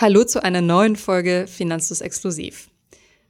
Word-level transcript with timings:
Hallo 0.00 0.22
zu 0.22 0.44
einer 0.44 0.60
neuen 0.60 0.94
Folge 0.94 1.46
Finanzlos 1.48 2.02
Exklusiv. 2.02 2.70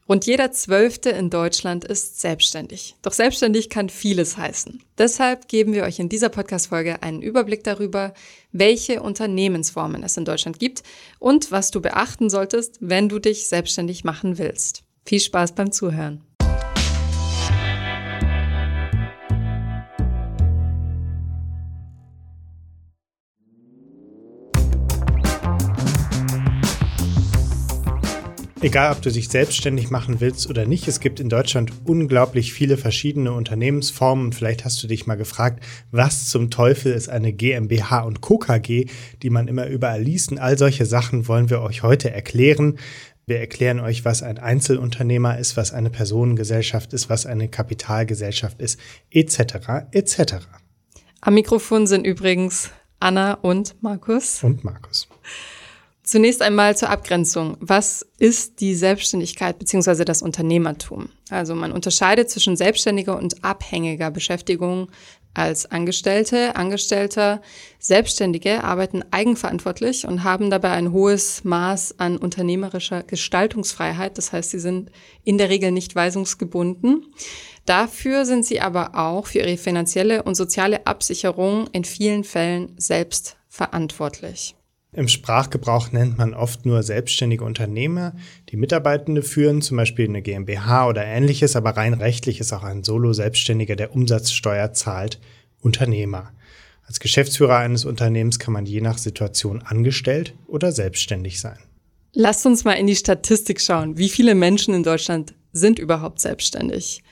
Rund 0.07 0.27
jeder 0.27 0.52
Zwölfte 0.52 1.09
in 1.09 1.31
Deutschland 1.31 1.87
ist 1.87 2.21
selbstständig. 2.21 2.94
Doch 3.01 3.15
selbstständig 3.15 3.71
kann 3.71 3.89
vieles 3.89 4.37
heißen. 4.37 4.82
Deshalb 4.98 5.48
geben 5.48 5.72
wir 5.72 5.84
euch 5.84 5.98
in 5.98 6.10
dieser 6.10 6.28
Podcast-Folge 6.28 7.02
einen 7.02 7.22
Überblick 7.22 7.64
darüber, 7.64 8.12
welche 8.52 9.00
Unternehmensformen 9.00 10.02
es 10.02 10.18
in 10.18 10.26
Deutschland 10.26 10.58
gibt 10.58 10.82
und 11.18 11.50
was 11.50 11.70
du 11.70 11.80
beachten 11.80 12.28
solltest, 12.28 12.76
wenn 12.80 13.08
du 13.08 13.19
dich 13.19 13.46
selbstständig 13.46 14.04
machen 14.04 14.37
willst. 14.37 14.82
Viel 15.06 15.21
Spaß 15.21 15.53
beim 15.53 15.72
Zuhören. 15.72 16.23
Egal, 28.61 28.91
ob 28.91 29.03
du 29.03 29.12
dich 29.12 29.29
selbstständig 29.29 29.91
machen 29.91 30.21
willst 30.21 30.51
oder 30.51 30.66
nicht, 30.66 30.89
es 30.89 30.99
gibt 30.99 31.21
in 31.21 31.29
Deutschland 31.29 31.71
unglaublich 31.85 32.53
viele 32.53 32.77
verschiedene 32.77 33.33
Unternehmensformen. 33.33 34.33
vielleicht 34.33 34.65
hast 34.65 34.83
du 34.83 34.89
dich 34.89 35.07
mal 35.07 35.15
gefragt, 35.15 35.62
was 35.93 36.29
zum 36.29 36.51
Teufel 36.51 36.93
ist 36.93 37.09
eine 37.09 37.33
GmbH 37.33 38.01
und 38.01 38.21
Co. 38.21 38.39
KG, 38.39 38.87
die 39.23 39.30
man 39.30 39.47
immer 39.47 39.69
überall 39.69 40.02
liest. 40.02 40.33
Und 40.33 40.39
all 40.39 40.59
solche 40.59 40.87
Sachen 40.87 41.29
wollen 41.29 41.51
wir 41.51 41.63
euch 41.63 41.85
heute 41.85 42.11
erklären. 42.11 42.80
Wir 43.27 43.39
erklären 43.39 43.79
euch, 43.79 44.05
was 44.05 44.25
ein 44.25 44.39
Einzelunternehmer 44.39 45.38
ist, 45.38 45.57
was 45.57 45.73
eine 45.73 45.91
Personengesellschaft 45.91 46.93
ist, 46.93 47.09
was 47.09 47.27
eine 47.27 47.49
Kapitalgesellschaft 47.49 48.61
ist, 48.61 48.80
etc. 49.11 49.87
etc. 49.93 50.35
Am 51.21 51.35
Mikrofon 51.35 51.87
sind 51.87 52.05
übrigens 52.05 52.71
Anna 52.99 53.35
und 53.35 53.80
Markus. 53.83 54.43
Und 54.43 54.65
Markus. 54.65 55.07
Zunächst 56.09 56.41
einmal 56.41 56.75
zur 56.75 56.89
Abgrenzung. 56.89 57.59
Was 57.61 58.01
ist 58.19 58.62
die 58.62 58.75
Selbstständigkeit 58.75 59.59
bzw. 59.59 60.07
das 60.07 60.23
Unternehmertum? 60.23 61.10
Also 61.29 61.55
man 61.55 61.71
unterscheidet 61.71 62.30
zwischen 62.30 62.57
selbstständiger 62.57 63.15
und 63.19 63.45
abhängiger 63.45 64.10
Beschäftigung 64.10 64.91
als 65.34 65.70
Angestellte, 65.70 66.56
Angestellter. 66.56 67.42
Selbstständige 67.78 68.64
arbeiten 68.64 69.05
eigenverantwortlich 69.10 70.06
und 70.06 70.24
haben 70.24 70.48
dabei 70.48 70.70
ein 70.70 70.92
hohes 70.92 71.44
Maß 71.44 71.97
an 71.98 72.16
unternehmerischer 72.16 73.02
Gestaltungsfreiheit. 73.02 74.16
Das 74.16 74.32
heißt, 74.32 74.52
sie 74.52 74.60
sind 74.60 74.91
in 75.25 75.36
der 75.36 75.50
Regel 75.50 75.72
nicht 75.72 75.94
weisungsgebunden. 75.94 77.04
Dafür 77.66 78.25
sind 78.25 78.47
sie 78.47 78.62
aber 78.62 78.94
auch 78.94 79.27
für 79.27 79.41
ihre 79.41 79.58
finanzielle 79.58 80.22
und 80.22 80.36
soziale 80.36 80.86
Absicherung 80.86 81.66
in 81.72 81.84
vielen 81.84 82.25
Fällen 82.25 82.72
selbst 82.78 83.36
verantwortlich. 83.50 84.54
Im 84.98 85.06
Sprachgebrauch 85.06 85.92
nennt 85.92 86.18
man 86.18 86.34
oft 86.34 86.66
nur 86.66 86.82
selbstständige 86.82 87.44
Unternehmer, 87.44 88.16
die 88.48 88.56
Mitarbeitende 88.56 89.22
führen, 89.22 89.62
zum 89.62 89.77
Beispiel 89.77 90.08
eine 90.08 90.22
GmbH 90.22 90.88
oder 90.88 91.04
ähnliches, 91.04 91.54
aber 91.54 91.77
rein 91.77 91.94
rechtlich 91.94 92.41
ist 92.41 92.52
auch 92.52 92.64
ein 92.64 92.82
Solo-Selbstständiger, 92.82 93.76
der 93.76 93.94
Umsatzsteuer 93.94 94.72
zahlt, 94.72 95.20
Unternehmer. 95.60 96.32
Als 96.84 96.98
Geschäftsführer 96.98 97.58
eines 97.58 97.84
Unternehmens 97.84 98.41
kann 98.41 98.52
man 98.52 98.66
je 98.66 98.80
nach 98.80 98.98
Situation 98.98 99.62
angestellt 99.62 100.34
oder 100.48 100.72
selbstständig 100.72 101.41
sein. 101.41 101.60
Lasst 102.12 102.44
uns 102.44 102.64
mal 102.64 102.72
in 102.72 102.88
die 102.88 102.96
Statistik 102.96 103.60
schauen. 103.60 103.98
Wie 103.98 104.08
viele 104.08 104.34
Menschen 104.34 104.74
in 104.74 104.82
Deutschland 104.82 105.32
sind 105.52 105.78
überhaupt 105.78 106.19
selbstständig? 106.19 107.04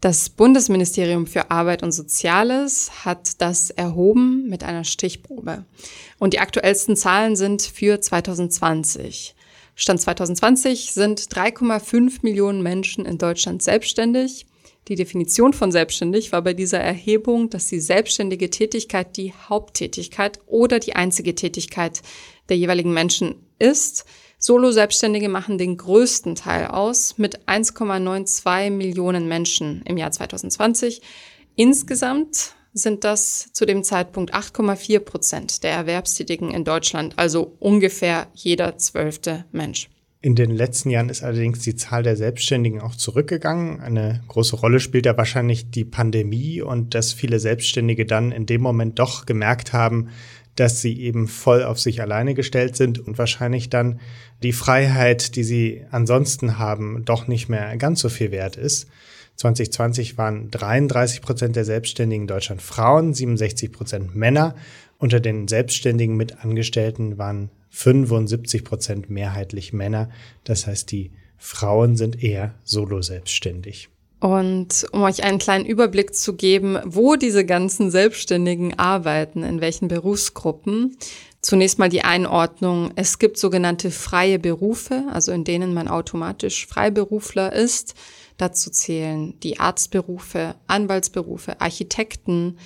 Das 0.00 0.30
Bundesministerium 0.30 1.26
für 1.26 1.50
Arbeit 1.50 1.82
und 1.82 1.92
Soziales 1.92 3.04
hat 3.04 3.42
das 3.42 3.68
erhoben 3.68 4.48
mit 4.48 4.64
einer 4.64 4.84
Stichprobe. 4.84 5.66
Und 6.18 6.32
die 6.32 6.38
aktuellsten 6.38 6.96
Zahlen 6.96 7.36
sind 7.36 7.60
für 7.60 8.00
2020. 8.00 9.34
Stand 9.74 10.00
2020 10.00 10.92
sind 10.92 11.20
3,5 11.20 12.20
Millionen 12.22 12.62
Menschen 12.62 13.04
in 13.04 13.18
Deutschland 13.18 13.62
selbstständig. 13.62 14.46
Die 14.88 14.94
Definition 14.94 15.52
von 15.52 15.70
selbstständig 15.70 16.32
war 16.32 16.40
bei 16.40 16.54
dieser 16.54 16.80
Erhebung, 16.80 17.50
dass 17.50 17.66
die 17.66 17.80
selbstständige 17.80 18.48
Tätigkeit 18.48 19.18
die 19.18 19.34
Haupttätigkeit 19.34 20.38
oder 20.46 20.78
die 20.78 20.96
einzige 20.96 21.34
Tätigkeit 21.34 22.00
der 22.48 22.56
jeweiligen 22.56 22.94
Menschen 22.94 23.34
ist. 23.58 24.06
Solo-Selbstständige 24.42 25.28
machen 25.28 25.58
den 25.58 25.76
größten 25.76 26.34
Teil 26.34 26.66
aus 26.68 27.18
mit 27.18 27.46
1,92 27.46 28.70
Millionen 28.70 29.28
Menschen 29.28 29.82
im 29.84 29.98
Jahr 29.98 30.12
2020. 30.12 31.02
Insgesamt 31.56 32.54
sind 32.72 33.04
das 33.04 33.52
zu 33.52 33.66
dem 33.66 33.84
Zeitpunkt 33.84 34.34
8,4 34.34 35.00
Prozent 35.00 35.62
der 35.62 35.72
Erwerbstätigen 35.72 36.52
in 36.52 36.64
Deutschland, 36.64 37.18
also 37.18 37.54
ungefähr 37.58 38.28
jeder 38.32 38.78
zwölfte 38.78 39.44
Mensch. 39.52 39.90
In 40.22 40.34
den 40.34 40.50
letzten 40.50 40.90
Jahren 40.90 41.08
ist 41.08 41.22
allerdings 41.22 41.60
die 41.60 41.76
Zahl 41.76 42.02
der 42.02 42.14
Selbstständigen 42.14 42.82
auch 42.82 42.94
zurückgegangen. 42.94 43.80
Eine 43.80 44.22
große 44.28 44.56
Rolle 44.56 44.78
spielt 44.78 45.06
da 45.06 45.16
wahrscheinlich 45.16 45.70
die 45.70 45.86
Pandemie 45.86 46.60
und 46.60 46.94
dass 46.94 47.14
viele 47.14 47.38
Selbstständige 47.38 48.04
dann 48.04 48.30
in 48.30 48.44
dem 48.44 48.60
Moment 48.60 48.98
doch 48.98 49.24
gemerkt 49.24 49.72
haben, 49.72 50.08
dass 50.60 50.82
sie 50.82 51.00
eben 51.00 51.26
voll 51.26 51.64
auf 51.64 51.80
sich 51.80 52.02
alleine 52.02 52.34
gestellt 52.34 52.76
sind 52.76 52.98
und 52.98 53.16
wahrscheinlich 53.16 53.70
dann 53.70 53.98
die 54.42 54.52
Freiheit, 54.52 55.34
die 55.36 55.42
sie 55.42 55.86
ansonsten 55.90 56.58
haben, 56.58 57.02
doch 57.06 57.26
nicht 57.26 57.48
mehr 57.48 57.74
ganz 57.78 58.00
so 58.00 58.10
viel 58.10 58.30
wert 58.30 58.56
ist. 58.56 58.86
2020 59.36 60.18
waren 60.18 60.50
33 60.50 61.22
Prozent 61.22 61.56
der 61.56 61.64
Selbstständigen 61.64 62.24
in 62.24 62.28
Deutschland 62.28 62.60
Frauen, 62.60 63.14
67 63.14 63.72
Prozent 63.72 64.14
Männer. 64.14 64.54
Unter 64.98 65.18
den 65.18 65.48
Selbstständigen 65.48 66.14
mit 66.14 66.44
Angestellten 66.44 67.16
waren 67.16 67.48
75 67.70 68.62
Prozent 68.62 69.08
mehrheitlich 69.08 69.72
Männer. 69.72 70.10
Das 70.44 70.66
heißt, 70.66 70.90
die 70.90 71.10
Frauen 71.38 71.96
sind 71.96 72.22
eher 72.22 72.54
solo 72.64 73.00
selbstständig. 73.00 73.88
Und 74.20 74.86
um 74.92 75.02
euch 75.02 75.24
einen 75.24 75.38
kleinen 75.38 75.64
Überblick 75.64 76.14
zu 76.14 76.34
geben, 76.34 76.78
wo 76.84 77.16
diese 77.16 77.46
ganzen 77.46 77.90
Selbstständigen 77.90 78.78
arbeiten, 78.78 79.42
in 79.42 79.62
welchen 79.62 79.88
Berufsgruppen, 79.88 80.96
zunächst 81.40 81.78
mal 81.78 81.88
die 81.88 82.02
Einordnung. 82.02 82.92
Es 82.96 83.18
gibt 83.18 83.38
sogenannte 83.38 83.90
freie 83.90 84.38
Berufe, 84.38 85.04
also 85.10 85.32
in 85.32 85.44
denen 85.44 85.72
man 85.72 85.88
automatisch 85.88 86.66
Freiberufler 86.66 87.52
ist. 87.54 87.94
Dazu 88.36 88.70
zählen 88.70 89.38
die 89.40 89.58
Arztberufe, 89.58 90.54
Anwaltsberufe, 90.66 91.58
Architekten, 91.60 92.58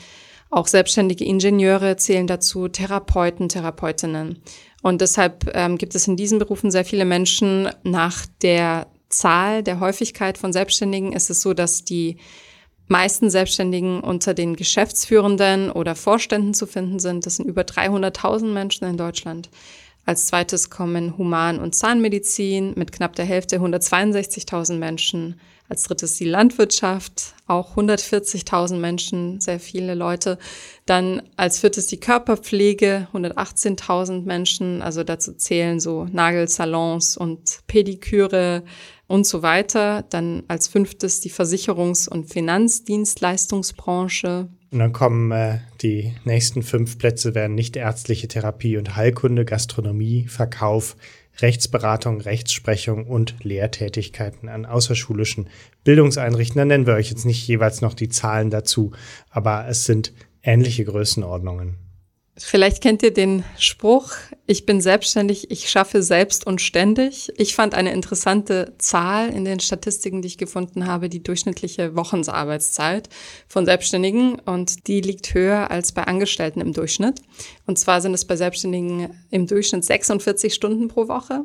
auch 0.51 0.67
selbstständige 0.67 1.25
Ingenieure 1.25 1.97
zählen 1.97 2.27
dazu, 2.27 2.69
Therapeuten, 2.69 3.49
Therapeutinnen. 3.49 4.41
Und 4.83 5.01
deshalb 5.01 5.51
ähm, 5.55 5.79
gibt 5.79 5.95
es 5.95 6.07
in 6.07 6.17
diesen 6.17 6.39
Berufen 6.39 6.71
sehr 6.71 6.85
viele 6.85 7.05
Menschen 7.05 7.71
nach 7.83 8.27
der 8.43 8.87
Zahl 9.19 9.63
der 9.63 9.81
Häufigkeit 9.81 10.39
von 10.39 10.53
Selbstständigen 10.53 11.13
ist 11.13 11.31
es 11.31 11.41
so, 11.41 11.55
dass 11.55 11.85
die 11.85 12.19
meisten 12.87 13.31
Selbstständigen 13.31 14.01
unter 14.01 14.35
den 14.35 14.57
Geschäftsführenden 14.57 15.71
oder 15.71 15.95
Vorständen 15.95 16.55
zu 16.55 16.67
finden 16.67 16.99
sind. 16.99 17.27
Das 17.27 17.37
sind 17.37 17.47
über 17.47 17.63
300.000 17.63 18.53
Menschen 18.53 18.87
in 18.87 18.97
Deutschland. 18.97 19.49
Als 20.07 20.27
zweites 20.27 20.69
kommen 20.69 21.17
Human- 21.17 21.59
und 21.61 21.75
Zahnmedizin 21.75 22.75
mit 22.77 22.93
knapp 22.93 23.17
der 23.17 23.25
Hälfte 23.25 23.59
162.000 23.59 24.75
Menschen. 24.77 25.41
Als 25.67 25.85
drittes 25.85 26.17
die 26.19 26.27
Landwirtschaft, 26.27 27.35
auch 27.47 27.75
140.000 27.75 28.77
Menschen, 28.77 29.41
sehr 29.41 29.59
viele 29.59 29.95
Leute. 29.95 30.39
Dann 30.85 31.23
als 31.37 31.59
viertes 31.61 31.87
die 31.87 32.01
Körperpflege, 32.01 33.09
118.000 33.15 34.27
Menschen. 34.27 34.83
Also 34.83 35.05
dazu 35.05 35.33
zählen 35.33 35.81
so 35.81 36.05
Nagelsalons 36.13 37.17
und 37.17 37.61
Pediküre, 37.67 38.63
und 39.07 39.27
so 39.27 39.43
weiter. 39.43 40.05
Dann 40.11 40.43
als 40.49 40.69
fünftes 40.69 41.21
die 41.21 41.31
Versicherungs- 41.31 42.09
und 42.09 42.33
Finanzdienstleistungsbranche. 42.33 44.49
Und 44.71 44.79
dann 44.79 44.93
kommen 44.93 45.33
äh, 45.33 45.59
die 45.83 46.15
nächsten 46.25 46.63
fünf 46.63 46.99
Plätze 46.99 47.35
werden 47.35 47.55
nicht 47.55 47.77
ärztliche 47.77 48.29
Therapie 48.29 48.77
und 48.77 48.97
Heilkunde, 48.97 49.45
Gastronomie, 49.45 50.27
Verkauf, 50.27 50.97
Rechtsberatung, 51.41 52.21
Rechtsprechung 52.21 53.07
und 53.07 53.37
Lehrtätigkeiten 53.43 54.49
an 54.49 54.67
außerschulischen 54.67 55.49
Bildungseinrichtungen. 55.85 56.69
Da 56.69 56.75
nennen 56.75 56.87
wir 56.87 56.95
euch 56.95 57.11
jetzt 57.11 57.25
nicht 57.25 57.47
jeweils 57.47 57.81
noch 57.81 57.95
die 57.95 58.09
Zahlen 58.09 58.51
dazu, 58.51 58.93
aber 59.31 59.67
es 59.69 59.85
sind 59.85 60.13
ähnliche 60.43 60.85
Größenordnungen. 60.85 61.84
Vielleicht 62.37 62.83
kennt 62.83 63.05
ihr 63.05 63.13
den 63.13 63.45
Spruch, 63.59 64.11
ich 64.47 64.67
bin 64.67 64.81
selbstständig, 64.81 65.53
ich 65.53 65.71
schaffe 65.71 66.03
selbst 66.03 66.45
und 66.49 66.61
ständig. 66.61 67.33
Ich 67.37 67.55
fand 67.55 67.75
eine 67.75 67.93
interessante 67.93 68.75
Zahl 68.79 69.31
in 69.31 69.45
den 69.45 69.61
Statistiken, 69.61 70.21
die 70.21 70.27
ich 70.27 70.39
gefunden 70.39 70.89
habe, 70.89 71.09
die 71.09 71.23
durchschnittliche 71.23 71.95
Wochenarbeitszeit 71.95 73.09
von 73.47 73.67
Selbstständigen 73.67 74.41
und 74.41 74.89
die 74.89 75.01
liegt 75.01 75.33
höher 75.33 75.71
als 75.71 75.93
bei 75.93 76.03
Angestellten 76.03 76.61
im 76.61 76.73
Durchschnitt. 76.73 77.23
Und 77.67 77.79
zwar 77.79 78.01
sind 78.01 78.15
es 78.15 78.25
bei 78.25 78.35
Selbstständigen 78.35 79.11
im 79.31 79.47
Durchschnitt 79.47 79.85
46 79.85 80.53
Stunden 80.53 80.89
pro 80.89 81.07
Woche. 81.07 81.45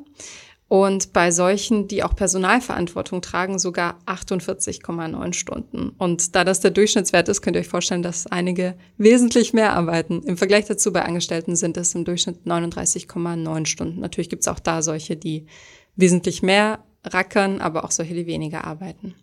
Und 0.70 1.14
bei 1.14 1.32
solchen, 1.32 1.88
die 1.88 2.04
auch 2.04 2.16
Personalverantwortung 2.16 3.24
tragen, 3.24 3.58
sogar 3.58 3.98
48,9 4.06 5.34
Stunden. 5.34 5.90
Und 5.98 6.36
da 6.36 6.44
das 6.44 6.60
der 6.60 6.70
Durchschnittswert 6.70 7.28
ist, 7.28 7.42
könnt 7.42 7.56
ihr 7.56 7.62
euch 7.62 7.68
vorstellen, 7.68 8.04
dass 8.04 8.28
einige 8.28 8.76
wesentlich 8.98 9.52
mehr 9.52 9.74
arbeiten. 9.74 10.22
Im 10.22 10.38
Vergleich 10.38 10.66
dazu 10.66 10.94
bei 10.94 11.04
Angestellten 11.04 11.56
sind 11.56 11.76
es 11.76 11.96
im 11.96 12.06
Durchschnitt 12.06 12.46
39,9 12.46 13.66
Stunden. 13.66 14.00
Natürlich 14.00 14.30
gibt 14.30 14.44
es 14.44 14.48
auch 14.48 14.60
da 14.60 14.84
solche, 14.84 15.18
die 15.18 15.48
wesentlich 15.96 16.44
mehr 16.44 16.84
rackern, 17.04 17.62
aber 17.62 17.84
auch 17.84 17.92
solche, 17.92 18.14
die 18.14 18.28
weniger 18.28 18.64
arbeiten. 18.66 19.16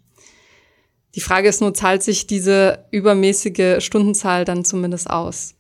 Die 1.15 1.21
Frage 1.21 1.49
ist 1.49 1.61
nur, 1.61 1.73
zahlt 1.75 2.03
sich 2.03 2.27
diese 2.27 2.87
übermäßige 2.91 3.77
Stundenzahl 3.79 4.45
dann 4.45 4.65
zumindest 4.65 5.09
aus? 5.09 5.56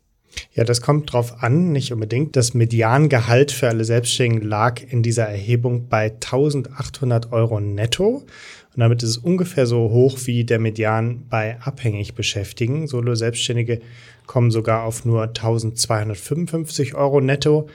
Ja, 0.54 0.64
das 0.64 0.80
kommt 0.80 1.12
drauf 1.12 1.42
an, 1.42 1.72
nicht 1.72 1.92
unbedingt. 1.92 2.36
Das 2.36 2.54
Mediangehalt 2.54 3.52
für 3.52 3.68
alle 3.68 3.84
Selbstständigen 3.84 4.48
lag 4.48 4.80
in 4.82 5.02
dieser 5.02 5.24
Erhebung 5.24 5.88
bei 5.88 6.12
1800 6.12 7.32
Euro 7.32 7.60
netto. 7.60 8.24
Und 8.76 8.80
damit 8.80 9.02
ist 9.02 9.10
es 9.10 9.18
ungefähr 9.18 9.66
so 9.66 9.90
hoch 9.90 10.18
wie 10.24 10.44
der 10.44 10.58
Median 10.58 11.26
bei 11.28 11.58
abhängig 11.60 12.14
Beschäftigten. 12.14 12.86
Solo-Selbstständige 12.86 13.80
kommen 14.26 14.50
sogar 14.50 14.84
auf 14.84 15.04
nur 15.04 15.22
1255 15.22 16.94
Euro 16.94 17.20
netto. 17.20 17.68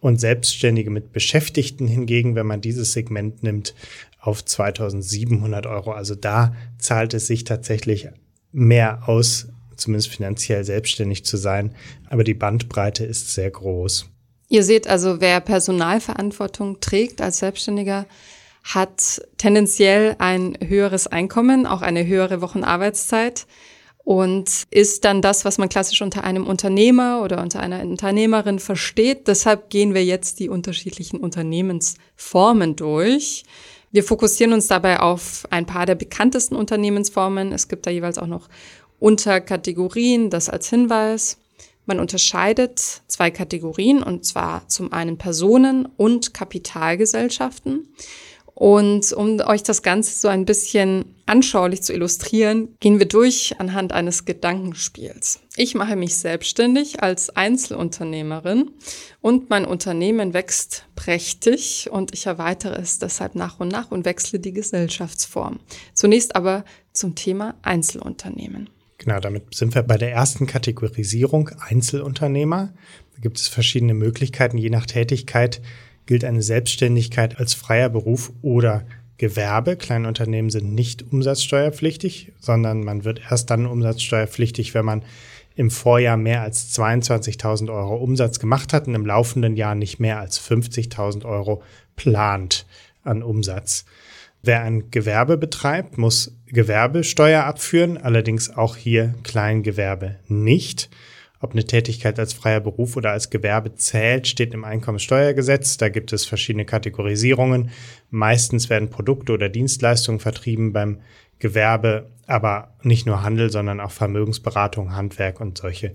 Und 0.00 0.20
Selbstständige 0.20 0.90
mit 0.90 1.12
Beschäftigten 1.12 1.86
hingegen, 1.88 2.34
wenn 2.34 2.46
man 2.46 2.60
dieses 2.60 2.92
Segment 2.92 3.42
nimmt, 3.42 3.74
auf 4.20 4.44
2700 4.44 5.66
Euro. 5.66 5.92
Also 5.92 6.14
da 6.14 6.54
zahlt 6.78 7.14
es 7.14 7.26
sich 7.26 7.44
tatsächlich 7.44 8.08
mehr 8.52 9.08
aus, 9.08 9.48
zumindest 9.76 10.08
finanziell 10.08 10.64
selbstständig 10.64 11.24
zu 11.24 11.36
sein. 11.36 11.74
Aber 12.08 12.24
die 12.24 12.34
Bandbreite 12.34 13.04
ist 13.04 13.34
sehr 13.34 13.50
groß. 13.50 14.06
Ihr 14.48 14.62
seht 14.62 14.86
also, 14.86 15.20
wer 15.20 15.40
Personalverantwortung 15.40 16.80
trägt 16.80 17.20
als 17.20 17.38
Selbstständiger, 17.38 18.06
hat 18.62 19.22
tendenziell 19.36 20.16
ein 20.18 20.56
höheres 20.62 21.06
Einkommen, 21.06 21.66
auch 21.66 21.82
eine 21.82 22.06
höhere 22.06 22.40
Wochenarbeitszeit 22.40 23.46
und 24.04 24.64
ist 24.70 25.04
dann 25.04 25.22
das, 25.22 25.44
was 25.44 25.58
man 25.58 25.68
klassisch 25.68 26.02
unter 26.02 26.24
einem 26.24 26.46
Unternehmer 26.46 27.22
oder 27.22 27.42
unter 27.42 27.60
einer 27.60 27.80
Unternehmerin 27.80 28.58
versteht. 28.58 29.28
Deshalb 29.28 29.70
gehen 29.70 29.94
wir 29.94 30.04
jetzt 30.04 30.40
die 30.40 30.48
unterschiedlichen 30.48 31.18
Unternehmensformen 31.18 32.76
durch. 32.76 33.44
Wir 33.90 34.02
fokussieren 34.02 34.52
uns 34.52 34.66
dabei 34.66 35.00
auf 35.00 35.46
ein 35.50 35.66
paar 35.66 35.86
der 35.86 35.94
bekanntesten 35.94 36.56
Unternehmensformen. 36.56 37.52
Es 37.52 37.68
gibt 37.68 37.86
da 37.86 37.90
jeweils 37.90 38.18
auch 38.18 38.26
noch 38.26 38.48
Unterkategorien, 39.04 40.30
das 40.30 40.48
als 40.48 40.70
Hinweis. 40.70 41.36
Man 41.84 42.00
unterscheidet 42.00 43.02
zwei 43.06 43.30
Kategorien, 43.30 44.02
und 44.02 44.24
zwar 44.24 44.66
zum 44.68 44.94
einen 44.94 45.18
Personen 45.18 45.86
und 45.98 46.32
Kapitalgesellschaften. 46.32 47.86
Und 48.54 49.12
um 49.12 49.40
euch 49.40 49.62
das 49.62 49.82
Ganze 49.82 50.18
so 50.18 50.28
ein 50.28 50.46
bisschen 50.46 51.04
anschaulich 51.26 51.82
zu 51.82 51.92
illustrieren, 51.92 52.76
gehen 52.80 52.98
wir 52.98 53.06
durch 53.06 53.56
anhand 53.58 53.92
eines 53.92 54.24
Gedankenspiels. 54.24 55.40
Ich 55.56 55.74
mache 55.74 55.96
mich 55.96 56.16
selbstständig 56.16 57.02
als 57.02 57.28
Einzelunternehmerin 57.28 58.70
und 59.20 59.50
mein 59.50 59.66
Unternehmen 59.66 60.32
wächst 60.32 60.86
prächtig 60.96 61.90
und 61.92 62.14
ich 62.14 62.24
erweitere 62.24 62.80
es 62.80 63.00
deshalb 63.00 63.34
nach 63.34 63.60
und 63.60 63.68
nach 63.68 63.90
und 63.90 64.06
wechsle 64.06 64.38
die 64.38 64.54
Gesellschaftsform. 64.54 65.60
Zunächst 65.92 66.36
aber 66.36 66.64
zum 66.94 67.14
Thema 67.14 67.54
Einzelunternehmen. 67.60 68.70
Genau, 68.98 69.20
damit 69.20 69.54
sind 69.54 69.74
wir 69.74 69.82
bei 69.82 69.98
der 69.98 70.12
ersten 70.12 70.46
Kategorisierung 70.46 71.50
Einzelunternehmer. 71.58 72.72
Da 73.14 73.20
gibt 73.20 73.38
es 73.38 73.48
verschiedene 73.48 73.94
Möglichkeiten. 73.94 74.58
Je 74.58 74.70
nach 74.70 74.86
Tätigkeit 74.86 75.60
gilt 76.06 76.24
eine 76.24 76.42
Selbstständigkeit 76.42 77.38
als 77.38 77.54
freier 77.54 77.88
Beruf 77.88 78.32
oder 78.42 78.86
Gewerbe. 79.16 79.76
Kleine 79.76 80.08
Unternehmen 80.08 80.50
sind 80.50 80.74
nicht 80.74 81.12
umsatzsteuerpflichtig, 81.12 82.32
sondern 82.40 82.84
man 82.84 83.04
wird 83.04 83.20
erst 83.30 83.50
dann 83.50 83.66
umsatzsteuerpflichtig, 83.66 84.74
wenn 84.74 84.84
man 84.84 85.04
im 85.56 85.70
Vorjahr 85.70 86.16
mehr 86.16 86.42
als 86.42 86.76
22.000 86.76 87.72
Euro 87.72 87.96
Umsatz 87.96 88.40
gemacht 88.40 88.72
hat 88.72 88.88
und 88.88 88.94
im 88.94 89.06
laufenden 89.06 89.56
Jahr 89.56 89.74
nicht 89.74 90.00
mehr 90.00 90.18
als 90.18 90.40
50.000 90.40 91.24
Euro 91.24 91.62
plant 91.96 92.66
an 93.04 93.22
Umsatz. 93.22 93.84
Wer 94.46 94.60
ein 94.60 94.90
Gewerbe 94.90 95.38
betreibt, 95.38 95.96
muss 95.96 96.36
Gewerbesteuer 96.44 97.44
abführen, 97.44 97.96
allerdings 97.96 98.54
auch 98.54 98.76
hier 98.76 99.14
Kleingewerbe 99.22 100.16
nicht. 100.28 100.90
Ob 101.40 101.52
eine 101.52 101.64
Tätigkeit 101.64 102.18
als 102.18 102.34
freier 102.34 102.60
Beruf 102.60 102.94
oder 102.98 103.12
als 103.12 103.30
Gewerbe 103.30 103.74
zählt, 103.74 104.28
steht 104.28 104.52
im 104.52 104.64
Einkommensteuergesetz. 104.64 105.78
Da 105.78 105.88
gibt 105.88 106.12
es 106.12 106.26
verschiedene 106.26 106.66
Kategorisierungen. 106.66 107.70
Meistens 108.10 108.68
werden 108.68 108.90
Produkte 108.90 109.32
oder 109.32 109.48
Dienstleistungen 109.48 110.20
vertrieben 110.20 110.74
beim 110.74 111.00
Gewerbe, 111.38 112.10
aber 112.26 112.74
nicht 112.82 113.06
nur 113.06 113.22
Handel, 113.22 113.50
sondern 113.50 113.80
auch 113.80 113.92
Vermögensberatung, 113.92 114.94
Handwerk 114.94 115.40
und 115.40 115.56
solche 115.56 115.94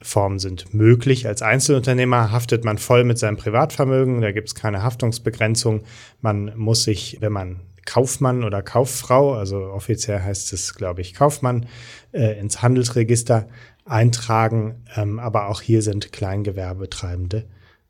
Formen 0.00 0.38
sind 0.38 0.72
möglich. 0.72 1.26
Als 1.26 1.42
Einzelunternehmer 1.42 2.32
haftet 2.32 2.64
man 2.64 2.78
voll 2.78 3.04
mit 3.04 3.18
seinem 3.18 3.36
Privatvermögen. 3.36 4.22
Da 4.22 4.32
gibt 4.32 4.48
es 4.48 4.54
keine 4.54 4.82
Haftungsbegrenzung. 4.82 5.82
Man 6.22 6.52
muss 6.56 6.84
sich, 6.84 7.18
wenn 7.20 7.32
man 7.32 7.60
Kaufmann 7.84 8.44
oder 8.44 8.62
Kauffrau, 8.62 9.34
also 9.34 9.58
offiziell 9.58 10.20
heißt 10.20 10.52
es, 10.52 10.74
glaube 10.74 11.00
ich, 11.00 11.14
Kaufmann, 11.14 11.66
äh, 12.12 12.38
ins 12.38 12.62
Handelsregister 12.62 13.48
eintragen. 13.84 14.84
Ähm, 14.96 15.18
aber 15.18 15.48
auch 15.48 15.60
hier 15.60 15.82
sind 15.82 16.12
Kleingewerbetreibende 16.12 17.46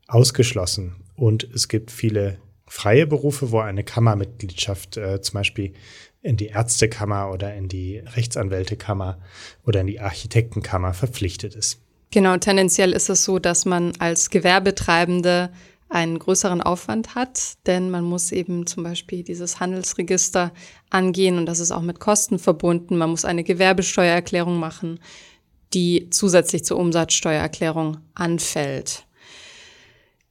ausgeschlossen. 0.07 0.95
Und 1.15 1.43
es 1.53 1.67
gibt 1.67 1.91
viele 1.91 2.37
freie 2.65 3.05
Berufe, 3.05 3.51
wo 3.51 3.59
eine 3.59 3.83
Kammermitgliedschaft 3.83 4.97
äh, 4.97 5.21
zum 5.21 5.33
Beispiel 5.35 5.73
in 6.21 6.37
die 6.37 6.47
Ärztekammer 6.47 7.31
oder 7.31 7.53
in 7.53 7.67
die 7.67 7.97
Rechtsanwältekammer 7.97 9.19
oder 9.65 9.81
in 9.81 9.87
die 9.87 9.99
Architektenkammer 9.99 10.93
verpflichtet 10.93 11.55
ist. 11.55 11.81
Genau, 12.11 12.37
tendenziell 12.37 12.91
ist 12.91 13.09
es 13.09 13.23
so, 13.23 13.39
dass 13.39 13.65
man 13.65 13.93
als 13.99 14.29
Gewerbetreibende 14.29 15.49
einen 15.91 16.19
größeren 16.19 16.61
Aufwand 16.61 17.15
hat, 17.15 17.53
denn 17.67 17.91
man 17.91 18.03
muss 18.03 18.31
eben 18.31 18.65
zum 18.65 18.83
Beispiel 18.83 19.23
dieses 19.23 19.59
Handelsregister 19.59 20.51
angehen 20.89 21.37
und 21.37 21.45
das 21.45 21.59
ist 21.59 21.71
auch 21.71 21.81
mit 21.81 21.99
Kosten 21.99 22.39
verbunden. 22.39 22.97
Man 22.97 23.09
muss 23.09 23.25
eine 23.25 23.43
Gewerbesteuererklärung 23.43 24.57
machen, 24.57 24.99
die 25.73 26.09
zusätzlich 26.09 26.63
zur 26.63 26.77
Umsatzsteuererklärung 26.77 27.97
anfällt. 28.15 29.05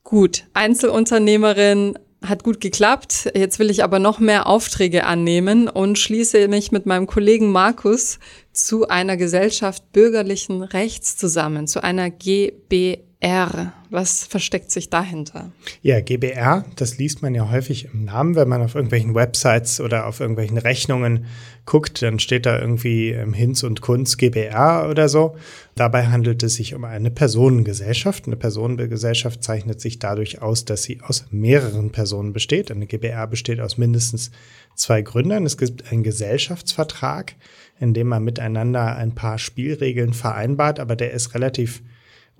Gut, 0.02 0.44
Einzelunternehmerin 0.54 1.98
hat 2.24 2.42
gut 2.42 2.60
geklappt. 2.60 3.30
Jetzt 3.34 3.58
will 3.58 3.70
ich 3.70 3.84
aber 3.84 3.98
noch 3.98 4.18
mehr 4.18 4.46
Aufträge 4.46 5.04
annehmen 5.04 5.68
und 5.68 5.98
schließe 5.98 6.48
mich 6.48 6.72
mit 6.72 6.86
meinem 6.86 7.06
Kollegen 7.06 7.52
Markus 7.52 8.18
zu 8.52 8.88
einer 8.88 9.16
Gesellschaft 9.16 9.92
bürgerlichen 9.92 10.62
Rechts 10.62 11.16
zusammen, 11.16 11.66
zu 11.66 11.82
einer 11.82 12.10
GbR. 12.10 13.09
R. 13.20 13.75
Was 13.90 14.25
versteckt 14.25 14.70
sich 14.70 14.88
dahinter? 14.88 15.52
Ja, 15.82 16.00
GBR, 16.00 16.64
das 16.76 16.96
liest 16.96 17.20
man 17.20 17.34
ja 17.34 17.50
häufig 17.50 17.88
im 17.93 18.06
Namen, 18.06 18.34
wenn 18.34 18.49
man 18.49 18.62
auf 18.62 18.75
irgendwelchen 18.75 19.14
Websites 19.14 19.80
oder 19.80 20.06
auf 20.06 20.21
irgendwelchen 20.21 20.56
Rechnungen 20.56 21.26
guckt, 21.66 22.00
dann 22.00 22.18
steht 22.18 22.47
da 22.47 22.59
irgendwie 22.59 23.11
im 23.11 23.35
Hinz 23.35 23.62
und 23.62 23.83
Kunz 23.83 24.16
GBR 24.16 24.88
oder 24.88 25.11
so. 25.11 25.37
Dabei 25.75 26.06
handelt 26.06 26.42
es 26.42 26.54
sich 26.54 26.75
um 26.75 26.85
eine 26.85 27.11
Personengesellschaft. 27.11 28.26
Eine 28.26 28.37
Personengesellschaft 28.37 29.42
zeichnet 29.42 29.83
sich 29.83 29.99
dadurch 29.99 30.40
aus, 30.40 30.64
dass 30.64 30.83
sie 30.83 31.00
aus 31.02 31.26
mehreren 31.30 31.90
Personen 31.90 32.33
besteht. 32.33 32.71
Eine 32.71 32.87
GBR 32.87 33.26
besteht 33.26 33.61
aus 33.61 33.76
mindestens 33.76 34.30
zwei 34.75 35.02
Gründern. 35.02 35.44
Es 35.44 35.59
gibt 35.59 35.92
einen 35.92 36.04
Gesellschaftsvertrag, 36.04 37.35
in 37.78 37.92
dem 37.92 38.09
man 38.09 38.25
miteinander 38.25 38.97
ein 38.97 39.14
paar 39.14 39.38
Spielregeln 39.38 40.14
vereinbart, 40.14 40.80
aber 40.80 40.97
der 40.97 41.12
ist 41.12 41.35
relativ 41.35 41.83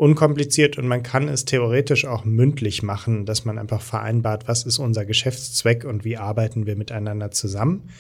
unkompliziert 0.01 0.79
und 0.79 0.89
man 0.89 1.03
kann 1.03 1.29
es 1.29 1.45
theoretisch 1.45 2.07
auch 2.07 2.25
mündlich 2.25 2.83
machen, 2.83 3.27
dass 3.27 3.45
man 3.45 3.59
einfach 3.59 3.83
vereinbart, 3.83 4.49
was 4.49 4.65
ist 4.65 4.79
unser 4.79 5.05
Geschäftszweck 5.05 5.85
und 5.85 6.07
wie 6.07 6.17
arbeiten 6.17 6.65
wir 6.65 6.75
miteinander 6.75 7.31
zusammen. 7.33 7.91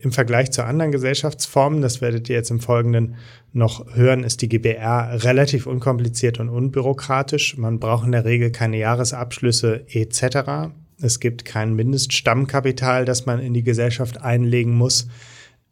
Im 0.00 0.10
Vergleich 0.10 0.50
zu 0.50 0.64
anderen 0.64 0.90
Gesellschaftsformen, 0.90 1.80
das 1.80 2.00
werdet 2.00 2.28
ihr 2.28 2.34
jetzt 2.34 2.50
im 2.50 2.58
Folgenden 2.58 3.14
noch 3.52 3.94
hören, 3.94 4.24
ist 4.24 4.42
die 4.42 4.48
GBR 4.48 5.22
relativ 5.22 5.68
unkompliziert 5.68 6.40
und 6.40 6.48
unbürokratisch. 6.48 7.56
Man 7.56 7.78
braucht 7.78 8.06
in 8.06 8.12
der 8.12 8.24
Regel 8.24 8.50
keine 8.50 8.78
Jahresabschlüsse 8.78 9.84
etc. 9.90 10.72
Es 11.00 11.20
gibt 11.20 11.44
kein 11.44 11.74
Mindeststammkapital, 11.76 13.04
das 13.04 13.26
man 13.26 13.38
in 13.38 13.54
die 13.54 13.62
Gesellschaft 13.62 14.20
einlegen 14.20 14.74
muss. 14.74 15.06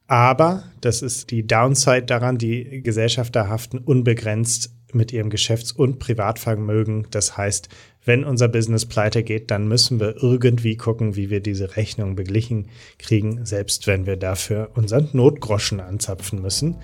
Aber, 0.07 0.63
das 0.81 1.03
ist 1.03 1.33
die 1.33 1.45
Downside 1.45 2.05
daran, 2.05 2.39
die 2.39 2.83
Gesellschafter 2.83 3.49
haften 3.49 3.79
unbegrenzt 3.79 4.76
mit 4.93 5.13
ihrem 5.13 5.31
Geschäfts- 5.31 5.73
und 5.73 5.99
Privatvermögen. 5.99 7.07
Das 7.11 7.37
heißt, 7.37 7.69
wenn 8.05 8.25
unser 8.25 8.49
Business 8.49 8.87
pleite 8.87 9.23
geht, 9.23 9.51
dann 9.51 9.67
müssen 9.67 9.99
wir 9.99 10.23
irgendwie 10.23 10.77
gucken, 10.77 11.17
wie 11.17 11.29
wir 11.29 11.41
diese 11.41 11.77
Rechnung 11.77 12.15
beglichen 12.15 12.69
kriegen, 12.99 13.45
selbst 13.45 13.87
wenn 13.87 14.07
wir 14.07 14.17
dafür 14.17 14.71
unseren 14.75 15.09
Notgroschen 15.13 15.81
anzapfen 15.81 16.41
müssen. 16.41 16.77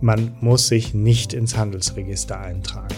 Man 0.00 0.36
muss 0.40 0.68
sich 0.68 0.94
nicht 0.94 1.32
ins 1.32 1.56
Handelsregister 1.56 2.38
eintragen. 2.38 2.94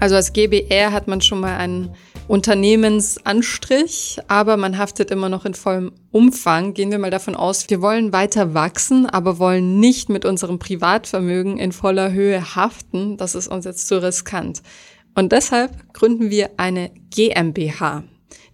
Also 0.00 0.16
als 0.16 0.32
GBR 0.32 0.92
hat 0.92 1.06
man 1.06 1.20
schon 1.20 1.38
mal 1.38 1.58
einen 1.58 1.94
Unternehmensanstrich, 2.28 4.18
aber 4.28 4.56
man 4.56 4.78
haftet 4.78 5.10
immer 5.10 5.28
noch 5.28 5.44
in 5.44 5.54
vollem 5.54 5.92
Umfang. 6.10 6.72
Gehen 6.72 6.90
wir 6.90 6.98
mal 6.98 7.10
davon 7.10 7.34
aus, 7.34 7.68
wir 7.68 7.82
wollen 7.82 8.12
weiter 8.12 8.54
wachsen, 8.54 9.06
aber 9.06 9.38
wollen 9.38 9.80
nicht 9.80 10.08
mit 10.08 10.24
unserem 10.24 10.58
Privatvermögen 10.58 11.58
in 11.58 11.72
voller 11.72 12.12
Höhe 12.12 12.54
haften. 12.54 13.16
Das 13.16 13.34
ist 13.34 13.48
uns 13.48 13.64
jetzt 13.64 13.88
zu 13.88 14.02
riskant. 14.02 14.62
Und 15.14 15.32
deshalb 15.32 15.92
gründen 15.92 16.30
wir 16.30 16.50
eine 16.56 16.90
GmbH. 17.10 18.04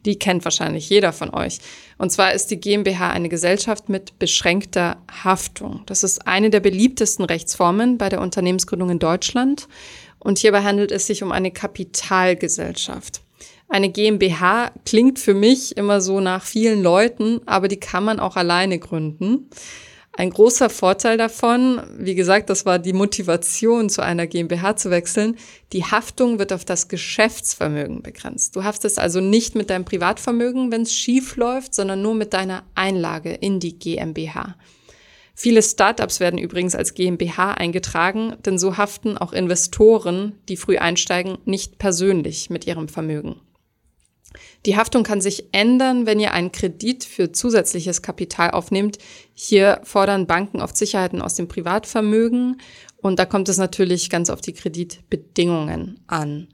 Die 0.05 0.19
kennt 0.19 0.45
wahrscheinlich 0.45 0.89
jeder 0.89 1.13
von 1.13 1.35
euch. 1.35 1.59
Und 1.99 2.11
zwar 2.11 2.33
ist 2.33 2.51
die 2.51 2.61
GmbH 2.61 3.11
eine 3.11 3.29
Gesellschaft 3.29 3.89
mit 3.89 4.19
beschränkter 4.19 4.97
Haftung. 5.23 5.83
Das 5.87 6.03
ist 6.03 6.27
eine 6.27 6.51
der 6.51 6.61
beliebtesten 6.61 7.25
Rechtsformen 7.25 7.99
bei 7.99 8.09
der 8.09 8.21
Unternehmensgründung 8.21 8.91
in 8.91 8.99
Deutschland. 8.99 9.69
Und 10.19 10.39
hierbei 10.39 10.63
handelt 10.63 10.91
es 10.91 11.07
sich 11.07 11.23
um 11.23 11.33
eine 11.33 11.51
Kapitalgesellschaft. 11.51 13.23
Eine 13.69 13.91
GmbH 13.91 14.73
klingt 14.87 15.19
für 15.19 15.35
mich 15.35 15.77
immer 15.77 16.01
so 16.01 16.21
nach 16.21 16.43
vielen 16.43 16.83
Leuten, 16.83 17.41
aber 17.45 17.69
die 17.69 17.79
kann 17.79 18.03
man 18.03 18.19
auch 18.19 18.37
alleine 18.37 18.79
gründen. 18.79 19.51
Ein 20.19 20.31
großer 20.31 20.69
Vorteil 20.69 21.17
davon, 21.17 21.81
wie 21.97 22.17
gesagt, 22.17 22.51
das 22.51 22.67
war 22.67 22.81
die 22.81 22.93
Motivation, 22.93 23.89
zu 23.89 24.03
einer 24.03 24.27
GmbH 24.27 24.75
zu 24.75 24.91
wechseln, 24.91 25.37
die 25.73 25.85
Haftung 25.85 26.41
wird 26.41 26.53
auf 26.53 26.65
das 26.65 26.89
Geschäftsvermögen 26.89 28.03
begrenzt. 28.03 28.57
Du 28.57 28.65
haftest 28.65 28.99
also 28.99 29.21
nicht 29.21 29.55
mit 29.55 29.71
deinem 29.71 29.85
Privatvermögen, 29.85 30.73
wenn 30.73 30.83
es 30.83 30.93
schief 30.93 31.37
läuft, 31.37 31.73
sondern 31.73 32.03
nur 32.03 32.15
mit 32.15 32.33
deiner 32.33 32.65
Einlage 32.75 33.31
in 33.33 33.61
die 33.61 33.79
GmbH. 33.79 34.57
Viele 35.35 35.63
Startups 35.63 36.19
werden 36.19 36.41
übrigens 36.41 36.75
als 36.75 36.95
GmbH 36.95 37.53
eingetragen, 37.53 38.35
denn 38.45 38.59
so 38.59 38.77
haften 38.77 39.17
auch 39.17 39.33
Investoren, 39.33 40.33
die 40.49 40.57
früh 40.57 40.79
einsteigen, 40.79 41.39
nicht 41.45 41.79
persönlich 41.79 42.51
mit 42.51 42.67
ihrem 42.67 42.89
Vermögen. 42.89 43.37
Die 44.67 44.77
Haftung 44.77 45.03
kann 45.03 45.21
sich 45.21 45.47
ändern, 45.53 46.07
wenn 46.07 46.21
ihr 46.21 46.33
einen 46.33 46.53
Kredit 46.53 47.05
für 47.05 47.33
zusätzliches 47.33 48.03
Kapital 48.03 48.51
aufnehmt. 48.51 48.99
Hier 49.35 49.81
fordern 49.85 50.27
Banken 50.27 50.61
oft 50.61 50.77
Sicherheiten 50.77 51.23
aus 51.23 51.35
dem 51.35 51.49
Privatvermögen 51.49 52.61
und 52.99 53.19
da 53.19 53.25
kommt 53.25 53.49
es 53.49 53.59
natürlich 53.59 54.11
ganz 54.11 54.29
auf 54.31 54.41
die 54.41 54.53
Kreditbedingungen 54.53 56.01
an. 56.07 56.49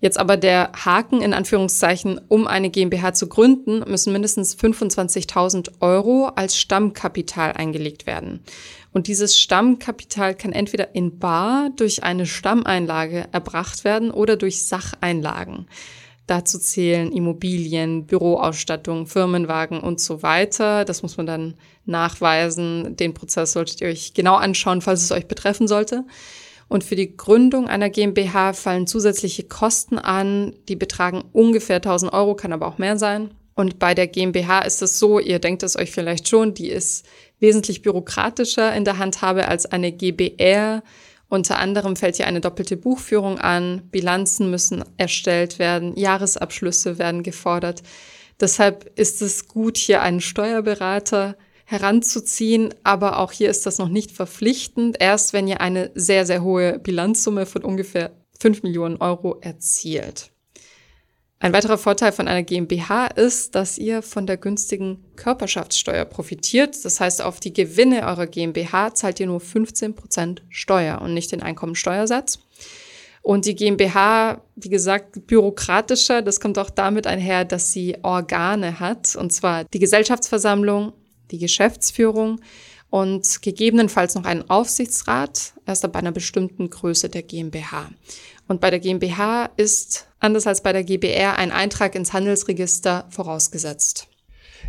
Jetzt 0.00 0.18
aber 0.18 0.36
der 0.36 0.72
Haken 0.84 1.22
in 1.22 1.32
Anführungszeichen, 1.32 2.20
um 2.28 2.46
eine 2.46 2.68
GmbH 2.68 3.14
zu 3.14 3.26
gründen, 3.26 3.78
müssen 3.90 4.12
mindestens 4.12 4.54
25.000 4.54 5.80
Euro 5.80 6.26
als 6.34 6.58
Stammkapital 6.58 7.52
eingelegt 7.52 8.06
werden. 8.06 8.40
Und 8.92 9.06
dieses 9.06 9.38
Stammkapital 9.38 10.34
kann 10.34 10.52
entweder 10.52 10.94
in 10.94 11.18
Bar 11.18 11.70
durch 11.74 12.02
eine 12.02 12.26
Stammeinlage 12.26 13.28
erbracht 13.32 13.84
werden 13.84 14.10
oder 14.10 14.36
durch 14.36 14.64
Sacheinlagen. 14.64 15.68
Dazu 16.26 16.58
zählen 16.58 17.12
Immobilien, 17.12 18.06
Büroausstattung, 18.06 19.06
Firmenwagen 19.06 19.80
und 19.80 20.00
so 20.00 20.22
weiter. 20.22 20.84
Das 20.84 21.02
muss 21.02 21.16
man 21.16 21.26
dann 21.26 21.54
nachweisen. 21.84 22.96
Den 22.96 23.12
Prozess 23.12 23.52
solltet 23.52 23.82
ihr 23.82 23.88
euch 23.88 24.14
genau 24.14 24.36
anschauen, 24.36 24.80
falls 24.80 25.02
es 25.02 25.12
euch 25.12 25.26
betreffen 25.26 25.68
sollte. 25.68 26.04
Und 26.68 26.82
für 26.82 26.96
die 26.96 27.16
Gründung 27.16 27.68
einer 27.68 27.90
GmbH 27.90 28.54
fallen 28.54 28.86
zusätzliche 28.86 29.44
Kosten 29.44 29.98
an, 29.98 30.54
die 30.68 30.76
betragen 30.76 31.22
ungefähr 31.32 31.76
1000 31.76 32.12
Euro, 32.12 32.34
kann 32.34 32.52
aber 32.52 32.66
auch 32.66 32.78
mehr 32.78 32.96
sein. 32.96 33.30
Und 33.54 33.78
bei 33.78 33.94
der 33.94 34.08
GmbH 34.08 34.60
ist 34.60 34.82
es 34.82 34.98
so, 34.98 35.20
ihr 35.20 35.38
denkt 35.38 35.62
es 35.62 35.76
euch 35.76 35.92
vielleicht 35.92 36.28
schon, 36.28 36.54
die 36.54 36.68
ist 36.68 37.06
wesentlich 37.38 37.82
bürokratischer 37.82 38.74
in 38.74 38.84
der 38.84 38.98
Handhabe 38.98 39.46
als 39.46 39.66
eine 39.66 39.92
GBR. 39.92 40.82
Unter 41.34 41.58
anderem 41.58 41.96
fällt 41.96 42.14
hier 42.14 42.28
eine 42.28 42.40
doppelte 42.40 42.76
Buchführung 42.76 43.40
an, 43.40 43.82
Bilanzen 43.90 44.52
müssen 44.52 44.84
erstellt 44.98 45.58
werden, 45.58 45.96
Jahresabschlüsse 45.96 46.96
werden 47.00 47.24
gefordert. 47.24 47.82
Deshalb 48.40 48.96
ist 48.96 49.20
es 49.20 49.48
gut, 49.48 49.76
hier 49.76 50.00
einen 50.00 50.20
Steuerberater 50.20 51.36
heranzuziehen. 51.64 52.72
Aber 52.84 53.18
auch 53.18 53.32
hier 53.32 53.50
ist 53.50 53.66
das 53.66 53.78
noch 53.78 53.88
nicht 53.88 54.12
verpflichtend. 54.12 54.98
Erst 55.00 55.32
wenn 55.32 55.48
ihr 55.48 55.60
eine 55.60 55.90
sehr, 55.96 56.24
sehr 56.24 56.44
hohe 56.44 56.78
Bilanzsumme 56.78 57.46
von 57.46 57.64
ungefähr 57.64 58.12
5 58.38 58.62
Millionen 58.62 58.98
Euro 58.98 59.40
erzielt. 59.40 60.30
Ein 61.44 61.52
weiterer 61.52 61.76
Vorteil 61.76 62.10
von 62.10 62.26
einer 62.26 62.42
GmbH 62.42 63.04
ist, 63.04 63.54
dass 63.54 63.76
ihr 63.76 64.00
von 64.00 64.26
der 64.26 64.38
günstigen 64.38 65.04
Körperschaftssteuer 65.16 66.06
profitiert. 66.06 66.82
Das 66.86 67.00
heißt, 67.00 67.20
auf 67.20 67.38
die 67.38 67.52
Gewinne 67.52 68.06
eurer 68.06 68.26
GmbH 68.26 68.94
zahlt 68.94 69.20
ihr 69.20 69.26
nur 69.26 69.40
15 69.40 69.94
Prozent 69.94 70.42
Steuer 70.48 71.02
und 71.02 71.12
nicht 71.12 71.32
den 71.32 71.42
Einkommensteuersatz. 71.42 72.38
Und 73.20 73.44
die 73.44 73.54
GmbH, 73.54 74.40
wie 74.56 74.70
gesagt, 74.70 75.26
bürokratischer, 75.26 76.22
das 76.22 76.40
kommt 76.40 76.58
auch 76.58 76.70
damit 76.70 77.06
einher, 77.06 77.44
dass 77.44 77.72
sie 77.72 77.98
Organe 78.00 78.80
hat, 78.80 79.14
und 79.14 79.30
zwar 79.30 79.64
die 79.64 79.80
Gesellschaftsversammlung, 79.80 80.94
die 81.30 81.38
Geschäftsführung 81.38 82.40
und 82.88 83.42
gegebenenfalls 83.42 84.14
noch 84.14 84.24
einen 84.24 84.48
Aufsichtsrat, 84.48 85.52
erst 85.66 85.84
ab 85.84 85.96
einer 85.96 86.12
bestimmten 86.12 86.70
Größe 86.70 87.10
der 87.10 87.22
GmbH. 87.22 87.90
Und 88.46 88.60
bei 88.60 88.70
der 88.70 88.80
GmbH 88.80 89.50
ist, 89.56 90.06
anders 90.20 90.46
als 90.46 90.62
bei 90.62 90.72
der 90.72 90.84
GBR, 90.84 91.36
ein 91.36 91.52
Eintrag 91.52 91.94
ins 91.94 92.12
Handelsregister 92.12 93.06
vorausgesetzt. 93.10 94.08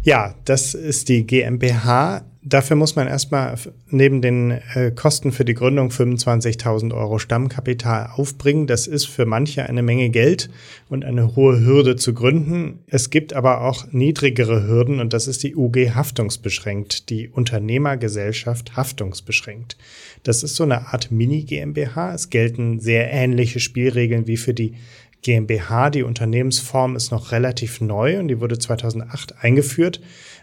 Ja, 0.06 0.36
das 0.46 0.76
ist 0.76 1.10
die 1.10 1.26
GmbH. 1.26 2.24
Dafür 2.44 2.76
muss 2.76 2.96
man 2.96 3.08
erstmal 3.08 3.56
neben 3.90 4.22
den 4.22 4.52
äh, 4.52 4.92
Kosten 4.96 5.32
für 5.32 5.46
die 5.46 5.56
Gründung 5.56 5.90
25.000 5.90 6.94
Euro 6.94 7.18
Stammkapital 7.18 8.12
aufbringen. 8.14 8.68
Das 8.68 8.86
ist 8.86 9.06
für 9.06 9.26
manche 9.26 9.68
eine 9.68 9.82
Menge 9.82 10.12
Geld 10.12 10.52
und 10.90 11.04
eine 11.06 11.36
hohe 11.36 11.60
Hürde 11.60 11.96
zu 11.96 12.14
gründen. 12.14 12.84
Es 12.86 13.10
gibt 13.10 13.34
aber 13.34 13.62
auch 13.62 13.88
niedrigere 13.92 14.68
Hürden 14.68 15.00
und 15.00 15.12
das 15.12 15.26
ist 15.26 15.42
die 15.42 15.56
UG 15.56 15.96
haftungsbeschränkt, 15.96 17.10
die 17.10 17.28
Unternehmergesellschaft 17.28 18.78
haftungsbeschränkt. 18.78 19.76
Das 20.22 20.44
ist 20.44 20.56
so 20.56 20.66
eine 20.66 20.94
Art 20.94 21.10
Mini-GmbH. 21.10 22.14
Es 22.14 22.30
gelten 22.30 22.80
sehr 22.80 23.12
ähnliche 23.12 23.60
Spielregeln 23.60 24.28
wie 24.28 24.38
für 24.38 24.54
die 24.54 24.76
GmbH. 25.26 25.90
Die 25.90 26.04
Unternehmensform 26.04 26.96
ist 26.96 27.12
noch 27.12 27.32
relativ 27.32 27.82
neu 27.82 28.20
und 28.20 28.28
die 28.28 28.40
wurde 28.40 28.60
2008 28.60 29.44
eingeführt 29.44 30.00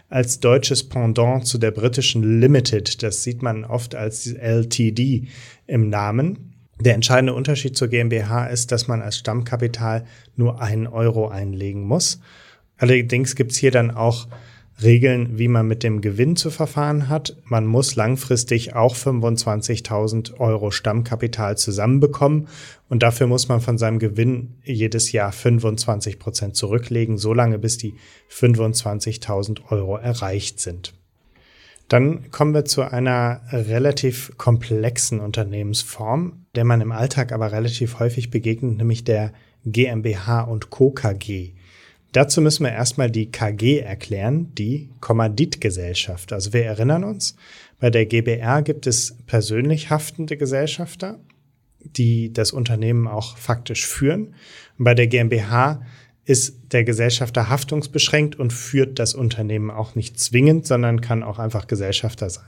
als 0.09 0.41
deutsches 0.41 0.87
Pendant 0.87 1.47
zu 1.47 1.57
der 1.57 1.71
britischen 1.71 2.41
Limited. 2.41 3.01
Das 3.01 3.23
sieht 3.23 3.41
man 3.41 3.63
oft 3.63 3.95
als 3.95 4.27
LTD 4.27 5.27
im 5.67 5.89
Namen. 5.89 6.53
Der 6.81 6.95
entscheidende 6.95 7.33
Unterschied 7.33 7.77
zur 7.77 7.87
GmbH 7.87 8.47
ist, 8.47 8.71
dass 8.73 8.87
man 8.87 9.01
als 9.01 9.17
Stammkapital 9.17 10.05
nur 10.35 10.61
einen 10.61 10.87
Euro 10.87 11.29
einlegen 11.29 11.83
muss. 11.83 12.19
Allerdings 12.77 13.35
gibt 13.35 13.53
es 13.53 13.57
hier 13.57 13.71
dann 13.71 13.89
auch 13.89 14.27
Regeln, 14.83 15.37
wie 15.37 15.47
man 15.47 15.67
mit 15.67 15.83
dem 15.83 16.01
Gewinn 16.01 16.35
zu 16.35 16.49
verfahren 16.49 17.09
hat. 17.09 17.35
Man 17.45 17.65
muss 17.65 17.95
langfristig 17.95 18.75
auch 18.75 18.95
25.000 18.95 20.39
Euro 20.39 20.71
Stammkapital 20.71 21.57
zusammenbekommen 21.57 22.47
und 22.89 23.03
dafür 23.03 23.27
muss 23.27 23.47
man 23.47 23.61
von 23.61 23.77
seinem 23.77 23.99
Gewinn 23.99 24.55
jedes 24.63 25.11
Jahr 25.11 25.31
25 25.31 26.19
Prozent 26.19 26.55
zurücklegen, 26.55 27.17
solange 27.17 27.59
bis 27.59 27.77
die 27.77 27.95
25.000 28.29 29.71
Euro 29.71 29.97
erreicht 29.97 30.59
sind. 30.59 30.93
Dann 31.87 32.31
kommen 32.31 32.53
wir 32.53 32.65
zu 32.65 32.81
einer 32.81 33.41
relativ 33.51 34.31
komplexen 34.37 35.19
Unternehmensform, 35.19 36.45
der 36.55 36.65
man 36.65 36.81
im 36.81 36.91
Alltag 36.91 37.31
aber 37.31 37.51
relativ 37.51 37.99
häufig 37.99 38.31
begegnet, 38.31 38.77
nämlich 38.77 39.03
der 39.03 39.33
GmbH 39.65 40.41
und 40.41 40.69
Co. 40.69 40.91
KG. 40.91 41.53
Dazu 42.13 42.41
müssen 42.41 42.63
wir 42.63 42.71
erstmal 42.71 43.09
die 43.09 43.31
KG 43.31 43.79
erklären, 43.79 44.53
die 44.55 44.91
Kommanditgesellschaft. 44.99 46.31
Also 46.31 46.53
wir 46.53 46.63
erinnern 46.63 47.03
uns, 47.03 47.35
bei 47.79 47.89
der 47.89 48.05
GBR 48.05 48.61
gibt 48.61 48.85
es 48.85 49.17
persönlich 49.25 49.89
haftende 49.89 50.37
Gesellschafter, 50.37 51.19
die 51.79 52.31
das 52.31 52.51
Unternehmen 52.51 53.07
auch 53.07 53.35
faktisch 53.37 53.87
führen. 53.87 54.35
Und 54.77 54.85
bei 54.85 54.93
der 54.93 55.07
GmbH 55.07 55.81
ist 56.23 56.71
der 56.71 56.83
Gesellschafter 56.83 57.49
haftungsbeschränkt 57.49 58.37
und 58.37 58.53
führt 58.53 58.99
das 58.99 59.15
Unternehmen 59.15 59.71
auch 59.71 59.95
nicht 59.95 60.19
zwingend, 60.19 60.67
sondern 60.67 61.01
kann 61.01 61.23
auch 61.23 61.39
einfach 61.39 61.65
Gesellschafter 61.65 62.29
sein. 62.29 62.45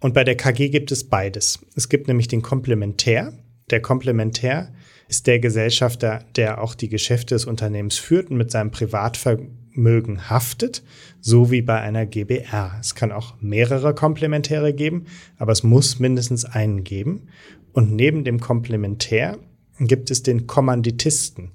Und 0.00 0.14
bei 0.14 0.24
der 0.24 0.36
KG 0.36 0.70
gibt 0.70 0.90
es 0.90 1.04
beides. 1.04 1.60
Es 1.76 1.90
gibt 1.90 2.08
nämlich 2.08 2.26
den 2.26 2.42
Komplementär. 2.42 3.34
Der 3.70 3.80
Komplementär 3.80 4.72
ist 5.12 5.26
der 5.26 5.40
Gesellschafter, 5.40 6.24
der 6.36 6.62
auch 6.62 6.74
die 6.74 6.88
Geschäfte 6.88 7.34
des 7.34 7.44
Unternehmens 7.44 7.98
führt 7.98 8.30
und 8.30 8.38
mit 8.38 8.50
seinem 8.50 8.70
Privatvermögen 8.70 10.30
haftet, 10.30 10.82
so 11.20 11.50
wie 11.50 11.60
bei 11.60 11.78
einer 11.78 12.06
GBR. 12.06 12.78
Es 12.80 12.94
kann 12.94 13.12
auch 13.12 13.34
mehrere 13.38 13.94
Komplementäre 13.94 14.72
geben, 14.72 15.04
aber 15.36 15.52
es 15.52 15.64
muss 15.64 15.98
mindestens 15.98 16.46
einen 16.46 16.82
geben. 16.82 17.28
Und 17.74 17.92
neben 17.92 18.24
dem 18.24 18.40
Komplementär 18.40 19.36
gibt 19.80 20.10
es 20.10 20.22
den 20.22 20.46
Kommanditisten. 20.46 21.50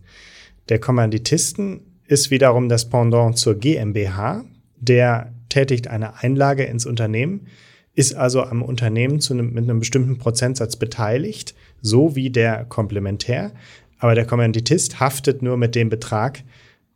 Der 0.69 0.77
Kommanditisten 0.77 1.79
ist 2.05 2.29
wiederum 2.29 2.69
das 2.69 2.87
Pendant 2.87 3.39
zur 3.39 3.55
GmbH. 3.55 4.45
Der 4.75 5.33
tätigt 5.49 5.87
eine 5.87 6.21
Einlage 6.21 6.63
ins 6.63 6.85
Unternehmen, 6.85 7.47
ist 7.95 8.13
also 8.13 8.43
am 8.43 8.61
Unternehmen 8.61 9.19
einem, 9.31 9.53
mit 9.53 9.63
einem 9.63 9.79
bestimmten 9.79 10.19
Prozentsatz 10.19 10.75
beteiligt, 10.75 11.55
so 11.81 12.15
wie 12.15 12.29
der 12.29 12.65
Komplementär. 12.65 13.51
Aber 13.99 14.15
der 14.15 14.25
Kommanditist 14.25 14.99
haftet 14.99 15.41
nur 15.41 15.57
mit 15.57 15.75
dem 15.75 15.89
Betrag 15.89 16.43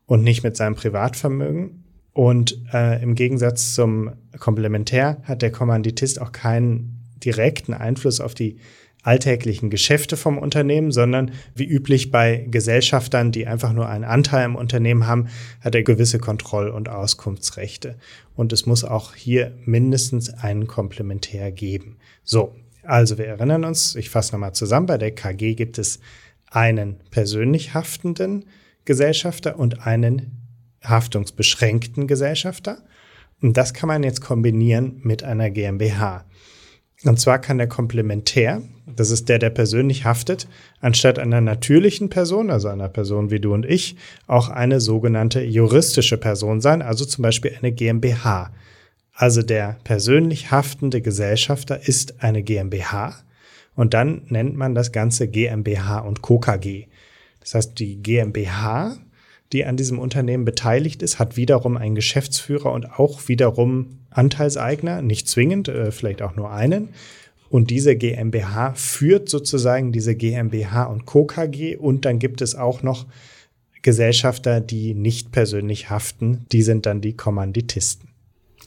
und 0.06 0.24
nicht 0.24 0.44
mit 0.44 0.56
seinem 0.58 0.76
Privatvermögen. 0.76 1.84
Und 2.14 2.58
äh, 2.74 3.02
im 3.02 3.16
Gegensatz 3.16 3.74
zum 3.74 4.12
Komplementär 4.40 5.18
hat 5.24 5.42
der 5.42 5.52
Kommanditist 5.52 6.22
auch 6.22 6.32
keinen 6.32 7.00
direkten 7.24 7.74
Einfluss 7.74 8.20
auf 8.20 8.34
die 8.34 8.58
alltäglichen 9.04 9.70
Geschäfte 9.70 10.16
vom 10.16 10.38
Unternehmen, 10.38 10.92
sondern 10.92 11.32
wie 11.56 11.66
üblich 11.66 12.12
bei 12.12 12.46
Gesellschaftern, 12.50 13.32
die 13.32 13.48
einfach 13.48 13.74
nur 13.74 13.90
einen 13.90 14.04
Anteil 14.04 14.46
im 14.46 14.56
Unternehmen 14.56 15.08
haben, 15.08 15.28
hat 15.60 15.74
er 15.74 15.84
gewisse 15.84 16.20
Kontroll- 16.20 16.70
und 16.70 16.90
Auskunftsrechte. 16.90 17.96
Und 18.36 18.54
es 18.54 18.66
muss 18.66 18.84
auch 18.84 19.16
hier 19.16 19.54
mindestens 19.66 20.30
einen 20.30 20.68
Komplementär 20.68 21.52
geben. 21.52 21.98
So, 22.24 22.56
also 22.84 23.18
wir 23.18 23.28
erinnern 23.28 23.64
uns, 23.64 23.96
ich 23.96 24.10
fasse 24.10 24.34
nochmal 24.34 24.54
zusammen, 24.54 24.86
bei 24.86 24.98
der 24.98 25.12
KG 25.12 25.56
gibt 25.56 25.78
es 25.78 26.00
einen 26.50 26.98
persönlich 27.12 27.74
haftenden 27.74 28.46
Gesellschafter 28.86 29.58
und 29.58 29.86
einen 29.86 30.42
haftungsbeschränkten 30.84 32.08
Gesellschafter. 32.08 32.80
Und 33.42 33.58
das 33.58 33.74
kann 33.74 33.88
man 33.88 34.04
jetzt 34.04 34.22
kombinieren 34.22 35.00
mit 35.04 35.24
einer 35.24 35.50
GmbH. 35.50 36.26
Und 37.04 37.20
zwar 37.20 37.40
kann 37.40 37.58
der 37.58 37.68
Komplementär, 37.68 38.62
das 38.96 39.10
ist 39.10 39.28
der, 39.28 39.40
der 39.40 39.50
persönlich 39.50 40.06
haftet, 40.06 40.48
anstatt 40.82 41.18
einer 41.18 41.42
natürlichen 41.42 42.10
Person, 42.10 42.52
also 42.52 42.68
einer 42.68 42.90
Person 42.90 43.32
wie 43.32 43.40
du 43.40 43.54
und 43.54 43.66
ich, 43.66 43.96
auch 44.28 44.50
eine 44.50 44.80
sogenannte 44.80 45.42
juristische 45.42 46.18
Person 46.18 46.62
sein, 46.62 46.84
also 46.84 47.06
zum 47.06 47.24
Beispiel 47.24 47.56
eine 47.58 47.72
GmbH. 47.72 48.52
Also 49.14 49.42
der 49.42 49.78
persönlich 49.84 50.52
haftende 50.52 51.02
Gesellschafter 51.02 51.88
ist 51.88 52.24
eine 52.24 52.44
GmbH 52.44 53.16
und 53.76 53.94
dann 53.94 54.24
nennt 54.28 54.56
man 54.56 54.76
das 54.76 54.92
Ganze 54.92 55.28
GmbH 55.28 56.00
und 56.00 56.22
Co. 56.22 56.40
KG. 56.40 56.88
Das 57.40 57.56
heißt, 57.56 57.80
die 57.80 58.02
GmbH, 58.02 58.98
die 59.52 59.66
an 59.66 59.78
diesem 59.78 60.00
Unternehmen 60.00 60.46
beteiligt 60.46 61.02
ist, 61.02 61.20
hat 61.20 61.38
wiederum 61.38 61.78
einen 61.78 61.96
Geschäftsführer 61.96 62.72
und 62.72 63.00
auch 63.00 63.28
wiederum 63.28 64.00
Anteilseigner, 64.10 65.02
nicht 65.02 65.28
zwingend, 65.28 65.68
äh, 65.68 65.92
vielleicht 65.92 66.22
auch 66.22 66.36
nur 66.36 66.52
einen. 66.52 66.90
Und 67.50 67.70
diese 67.70 67.98
GmbH 67.98 68.74
führt 68.76 69.28
sozusagen 69.28 69.92
diese 69.92 70.16
GmbH 70.16 70.84
und 70.84 71.06
Co. 71.06 71.26
KG 71.26 71.76
und 71.76 72.06
dann 72.06 72.20
gibt 72.20 72.42
es 72.42 72.56
auch 72.56 72.82
noch 72.82 73.08
Gesellschafter, 73.82 74.62
die 74.62 74.94
nicht 74.94 75.32
persönlich 75.32 75.90
haften. 75.90 76.46
Die 76.52 76.62
sind 76.62 76.86
dann 76.86 77.02
die 77.02 77.18
Kommanditisten. 77.18 78.11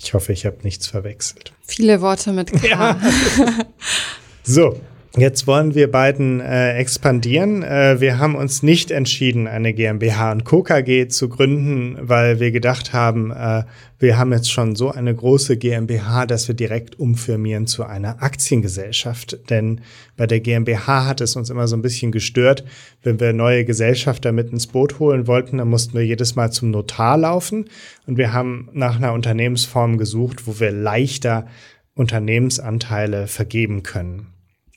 Ich 0.03 0.15
hoffe, 0.15 0.33
ich 0.33 0.47
habe 0.47 0.59
nichts 0.63 0.87
verwechselt. 0.87 1.53
Viele 1.67 2.01
Worte 2.01 2.33
mit 2.33 2.53
K. 2.53 2.67
Ja. 2.67 3.01
so, 4.43 4.81
Jetzt 5.17 5.47
wollen 5.47 5.77
wir 5.77 5.93
beiden 5.93 6.41
äh, 6.41 6.77
expandieren. 6.77 7.63
Äh, 7.63 8.01
wir 8.01 8.19
haben 8.19 8.35
uns 8.35 8.65
nicht 8.65 8.91
entschieden, 8.91 9.47
eine 9.47 9.73
GmbH 9.73 10.33
und 10.33 10.45
Co. 10.45 10.65
KG 10.65 11.07
zu 11.07 11.29
gründen, 11.29 11.97
weil 12.01 12.41
wir 12.41 12.51
gedacht 12.51 12.93
haben, 12.93 13.31
äh, 13.31 13.63
wir 14.01 14.19
haben 14.19 14.33
jetzt 14.33 14.51
schon 14.51 14.75
so 14.75 14.91
eine 14.91 15.15
große 15.15 15.57
GmbH, 15.57 16.27
dass 16.27 16.49
wir 16.49 16.57
direkt 16.57 16.99
umfirmieren 16.99 17.69
zu 17.69 17.85
einer 17.85 18.25
Aktiengesellschaft. 18.25 19.39
Denn 19.51 19.83
bei 20.17 20.27
der 20.27 20.41
GmbH 20.41 21.07
hat 21.07 21.21
es 21.21 21.37
uns 21.37 21.49
immer 21.49 21.69
so 21.69 21.77
ein 21.77 21.83
bisschen 21.83 22.11
gestört, 22.11 22.65
wenn 23.05 23.21
wir 23.21 23.33
neue 23.33 23.65
Gesellschafter 23.65 24.33
mit 24.33 24.51
ins 24.51 24.67
Boot 24.67 24.99
holen 24.99 25.29
wollten, 25.29 25.59
dann 25.59 25.69
mussten 25.69 25.95
wir 25.95 26.05
jedes 26.05 26.35
Mal 26.35 26.51
zum 26.51 26.73
Notar 26.73 27.19
laufen. 27.19 27.67
Und 28.09 28.19
wir 28.19 28.33
haben 28.33 28.69
nach 28.73 28.97
einer 28.97 29.13
Unternehmensform 29.13 29.97
gesucht, 29.97 30.49
wo 30.49 30.59
wir 30.59 30.73
leichter 30.73 31.47
Unternehmensanteile 31.95 33.29
vergeben 33.29 33.85
können. 33.85 34.34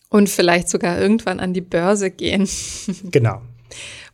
Und 0.10 0.30
vielleicht 0.30 0.70
sogar 0.70 1.00
irgendwann 1.00 1.40
an 1.40 1.54
die 1.54 1.62
Börse 1.62 2.12
gehen. 2.12 2.48
Genau. 3.12 3.42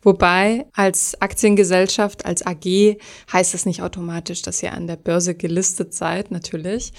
Wobei 0.02 0.66
als 0.74 1.20
Aktiengesellschaft, 1.22 2.26
als 2.26 2.44
AG 2.44 2.98
heißt 3.32 3.54
es 3.54 3.64
nicht 3.64 3.80
automatisch, 3.80 4.42
dass 4.42 4.62
ihr 4.62 4.74
an 4.74 4.86
der 4.86 4.96
Börse 4.96 5.34
gelistet 5.34 5.94
seid, 5.94 6.30
natürlich. 6.30 6.92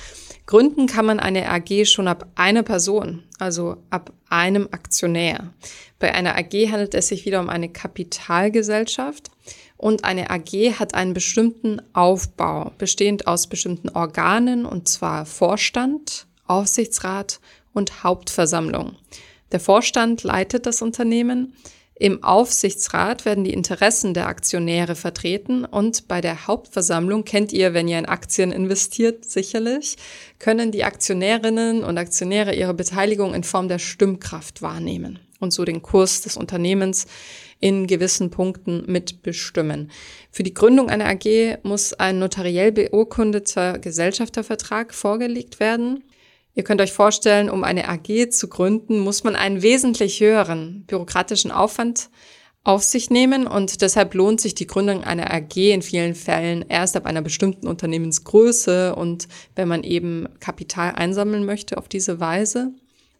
Gründen 0.47 0.87
kann 0.87 1.05
man 1.05 1.19
eine 1.19 1.49
AG 1.51 1.85
schon 1.85 2.07
ab 2.07 2.27
einer 2.33 2.63
Person, 2.63 3.23
also 3.37 3.77
ab 3.91 4.11
einem 4.29 4.69
Aktionär. 4.71 5.53
Bei 5.99 6.15
einer 6.15 6.35
AG 6.35 6.71
handelt 6.71 6.95
es 6.95 7.09
sich 7.09 7.25
wieder 7.25 7.41
um 7.41 7.49
eine 7.49 7.69
Kapitalgesellschaft 7.69 9.29
und 9.77 10.03
eine 10.03 10.31
AG 10.31 10.79
hat 10.79 10.95
einen 10.95 11.13
bestimmten 11.13 11.81
Aufbau, 11.93 12.71
bestehend 12.79 13.27
aus 13.27 13.47
bestimmten 13.47 13.89
Organen, 13.89 14.65
und 14.65 14.87
zwar 14.87 15.27
Vorstand, 15.27 16.25
Aufsichtsrat 16.47 17.39
und 17.75 18.03
Hauptversammlung. 18.03 18.95
Der 19.51 19.59
Vorstand 19.59 20.23
leitet 20.23 20.65
das 20.65 20.81
Unternehmen. 20.81 21.53
Im 21.97 22.23
Aufsichtsrat 22.23 23.23
werden 23.23 23.45
die 23.45 23.53
Interessen 23.53 24.13
der 24.13 24.27
Aktionäre 24.27 24.95
vertreten 24.95 25.63
und 25.63 26.09
bei 26.09 26.19
der 26.19 26.45
Hauptversammlung 26.45 27.23
kennt 27.23 27.53
ihr, 27.53 27.73
wenn 27.73 27.87
ihr 27.87 27.99
in 27.99 28.05
Aktien 28.05 28.51
investiert, 28.51 29.23
sicherlich, 29.23 29.95
können 30.37 30.71
die 30.71 30.83
Aktionärinnen 30.83 31.85
und 31.85 31.97
Aktionäre 31.97 32.53
ihre 32.53 32.73
Beteiligung 32.73 33.33
in 33.33 33.45
Form 33.45 33.69
der 33.69 33.79
Stimmkraft 33.79 34.61
wahrnehmen 34.61 35.19
und 35.39 35.51
so 35.51 35.63
den 35.63 35.81
Kurs 35.81 36.21
des 36.21 36.35
Unternehmens 36.35 37.07
in 37.61 37.87
gewissen 37.87 38.29
Punkten 38.29 38.83
mitbestimmen. 38.91 39.89
Für 40.31 40.43
die 40.43 40.53
Gründung 40.53 40.89
einer 40.89 41.05
AG 41.05 41.59
muss 41.63 41.93
ein 41.93 42.19
notariell 42.19 42.73
beurkundeter 42.73 43.79
Gesellschaftervertrag 43.79 44.93
vorgelegt 44.93 45.61
werden. 45.61 46.03
Ihr 46.55 46.63
könnt 46.63 46.79
euch 46.79 46.93
vorstellen, 46.93 47.49
um 47.49 47.65
eine 47.65 47.89
AG 47.89 48.29
zu 48.31 48.47
gründen, 48.47 48.99
muss 48.99 49.25
man 49.25 49.35
einen 49.35 49.61
wesentlich 49.61 50.21
höheren 50.21 50.85
bürokratischen 50.87 51.51
Aufwand 51.51 52.09
auf 52.63 52.81
sich 52.81 53.09
nehmen 53.09 53.45
und 53.45 53.81
deshalb 53.81 54.13
lohnt 54.13 54.39
sich 54.39 54.55
die 54.55 54.65
Gründung 54.65 55.03
einer 55.03 55.31
AG 55.31 55.55
in 55.57 55.81
vielen 55.81 56.15
Fällen 56.15 56.65
erst 56.67 56.95
ab 56.95 57.05
einer 57.05 57.21
bestimmten 57.21 57.67
Unternehmensgröße 57.67 58.95
und 58.95 59.27
wenn 59.55 59.67
man 59.67 59.83
eben 59.83 60.27
Kapital 60.39 60.93
einsammeln 60.95 61.45
möchte 61.45 61.77
auf 61.77 61.89
diese 61.89 62.21
Weise. 62.21 62.71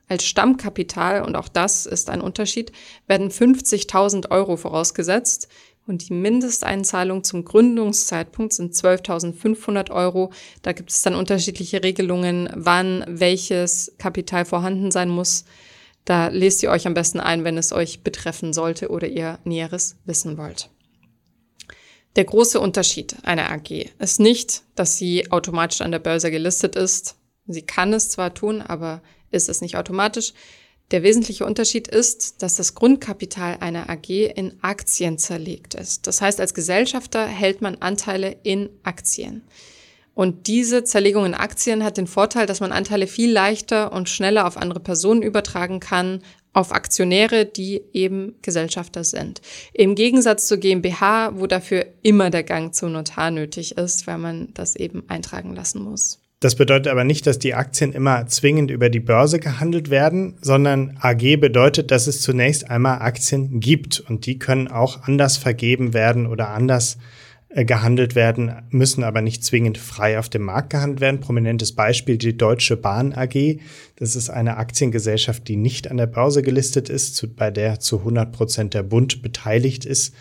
Als 0.07 0.23
Stammkapital, 0.23 1.23
und 1.23 1.35
auch 1.35 1.49
das 1.49 1.85
ist 1.85 2.09
ein 2.09 2.21
Unterschied, 2.21 2.71
werden 3.07 3.29
50.000 3.29 4.31
Euro 4.31 4.55
vorausgesetzt. 4.55 5.49
Und 5.87 6.09
die 6.09 6.13
Mindesteinzahlung 6.13 7.23
zum 7.23 7.45
Gründungszeitpunkt 7.45 8.53
sind 8.53 8.73
12.500 8.73 9.91
Euro. 9.91 10.31
Da 10.63 10.73
gibt 10.73 10.89
es 10.89 11.03
dann 11.03 11.13
unterschiedliche 11.13 11.83
Regelungen, 11.83 12.49
wann 12.55 13.03
welches 13.07 13.93
Kapital 13.99 14.45
vorhanden 14.45 14.91
sein 14.91 15.09
muss. 15.09 15.45
Da 16.03 16.29
lest 16.29 16.63
ihr 16.63 16.71
euch 16.71 16.87
am 16.87 16.95
besten 16.95 17.19
ein, 17.19 17.43
wenn 17.43 17.57
es 17.57 17.71
euch 17.71 18.01
betreffen 18.01 18.53
sollte 18.53 18.89
oder 18.89 19.07
ihr 19.07 19.39
Näheres 19.43 19.97
wissen 20.05 20.37
wollt. 20.37 20.69
Der 22.15 22.25
große 22.25 22.59
Unterschied 22.59 23.17
einer 23.23 23.51
AG 23.51 23.89
ist 23.99 24.19
nicht, 24.19 24.63
dass 24.75 24.97
sie 24.97 25.31
automatisch 25.31 25.81
an 25.81 25.91
der 25.91 25.99
Börse 25.99 26.31
gelistet 26.31 26.75
ist. 26.75 27.17
Sie 27.45 27.63
kann 27.63 27.93
es 27.93 28.09
zwar 28.09 28.33
tun, 28.33 28.61
aber 28.61 29.01
ist 29.31 29.49
es 29.49 29.61
nicht 29.61 29.75
automatisch. 29.75 30.33
Der 30.91 31.01
wesentliche 31.01 31.45
Unterschied 31.45 31.87
ist, 31.87 32.43
dass 32.43 32.55
das 32.55 32.75
Grundkapital 32.75 33.57
einer 33.59 33.89
AG 33.89 34.09
in 34.09 34.53
Aktien 34.61 35.17
zerlegt 35.17 35.73
ist. 35.73 36.05
Das 36.05 36.21
heißt, 36.21 36.39
als 36.39 36.53
Gesellschafter 36.53 37.25
hält 37.25 37.61
man 37.61 37.75
Anteile 37.75 38.35
in 38.43 38.69
Aktien. 38.83 39.41
Und 40.13 40.47
diese 40.47 40.83
Zerlegung 40.83 41.25
in 41.25 41.33
Aktien 41.33 41.83
hat 41.83 41.97
den 41.97 42.07
Vorteil, 42.07 42.45
dass 42.45 42.61
man 42.61 42.71
Anteile 42.71 43.07
viel 43.07 43.31
leichter 43.31 43.91
und 43.91 44.09
schneller 44.09 44.47
auf 44.47 44.57
andere 44.57 44.79
Personen 44.79 45.21
übertragen 45.21 45.81
kann, 45.81 46.21
auf 46.53 46.71
Aktionäre, 46.71 47.45
die 47.45 47.81
eben 47.91 48.35
Gesellschafter 48.41 49.03
sind. 49.03 49.41
Im 49.73 49.93
Gegensatz 49.93 50.47
zur 50.47 50.57
GmbH, 50.57 51.37
wo 51.37 51.47
dafür 51.47 51.85
immer 52.01 52.29
der 52.29 52.43
Gang 52.43 52.73
zum 52.73 52.93
Notar 52.93 53.29
nötig 53.29 53.77
ist, 53.77 54.07
weil 54.07 54.19
man 54.19 54.53
das 54.53 54.77
eben 54.77 55.03
eintragen 55.09 55.53
lassen 55.53 55.81
muss. 55.81 56.21
Das 56.45 56.53
bedeutet 56.53 56.89
aber 56.89 57.03
nicht, 57.05 57.25
dass 57.25 57.39
die 57.39 57.55
Aktien 57.55 57.91
immer 57.91 58.27
zwingend 58.27 58.69
über 58.69 58.91
die 58.91 58.99
Börse 58.99 59.39
gehandelt 59.39 59.89
werden, 59.89 60.35
sondern 60.43 60.95
AG 61.01 61.37
bedeutet, 61.37 61.89
dass 61.89 62.05
es 62.05 62.21
zunächst 62.21 62.69
einmal 62.69 62.99
Aktien 62.99 63.59
gibt 63.59 63.99
und 63.99 64.27
die 64.27 64.37
können 64.37 64.67
auch 64.67 65.01
anders 65.07 65.37
vergeben 65.37 65.95
werden 65.95 66.27
oder 66.27 66.49
anders 66.49 66.99
äh, 67.49 67.65
gehandelt 67.65 68.13
werden, 68.13 68.61
müssen 68.69 69.03
aber 69.03 69.21
nicht 69.21 69.43
zwingend 69.43 69.79
frei 69.79 70.19
auf 70.19 70.29
dem 70.29 70.43
Markt 70.43 70.69
gehandelt 70.69 71.01
werden. 71.01 71.19
Prominentes 71.19 71.71
Beispiel 71.71 72.19
die 72.19 72.37
Deutsche 72.37 72.77
Bahn 72.77 73.13
AG. 73.13 73.57
Das 73.95 74.15
ist 74.15 74.29
eine 74.29 74.57
Aktiengesellschaft, 74.57 75.47
die 75.47 75.55
nicht 75.55 75.89
an 75.89 75.97
der 75.97 76.05
Börse 76.05 76.43
gelistet 76.43 76.89
ist, 76.89 77.35
bei 77.35 77.49
der 77.49 77.79
zu 77.79 77.97
100 77.97 78.31
Prozent 78.31 78.75
der 78.75 78.83
Bund 78.83 79.23
beteiligt 79.23 79.83
ist. 79.83 80.13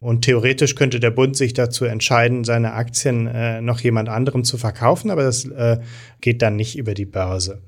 Und 0.00 0.22
theoretisch 0.22 0.76
könnte 0.76 1.00
der 1.00 1.10
Bund 1.10 1.36
sich 1.36 1.54
dazu 1.54 1.84
entscheiden, 1.84 2.44
seine 2.44 2.74
Aktien 2.74 3.26
äh, 3.26 3.60
noch 3.60 3.80
jemand 3.80 4.08
anderem 4.08 4.44
zu 4.44 4.56
verkaufen, 4.56 5.10
aber 5.10 5.24
das 5.24 5.44
äh, 5.46 5.78
geht 6.20 6.40
dann 6.40 6.54
nicht 6.54 6.78
über 6.78 6.94
die 6.94 7.04
Börse. 7.04 7.62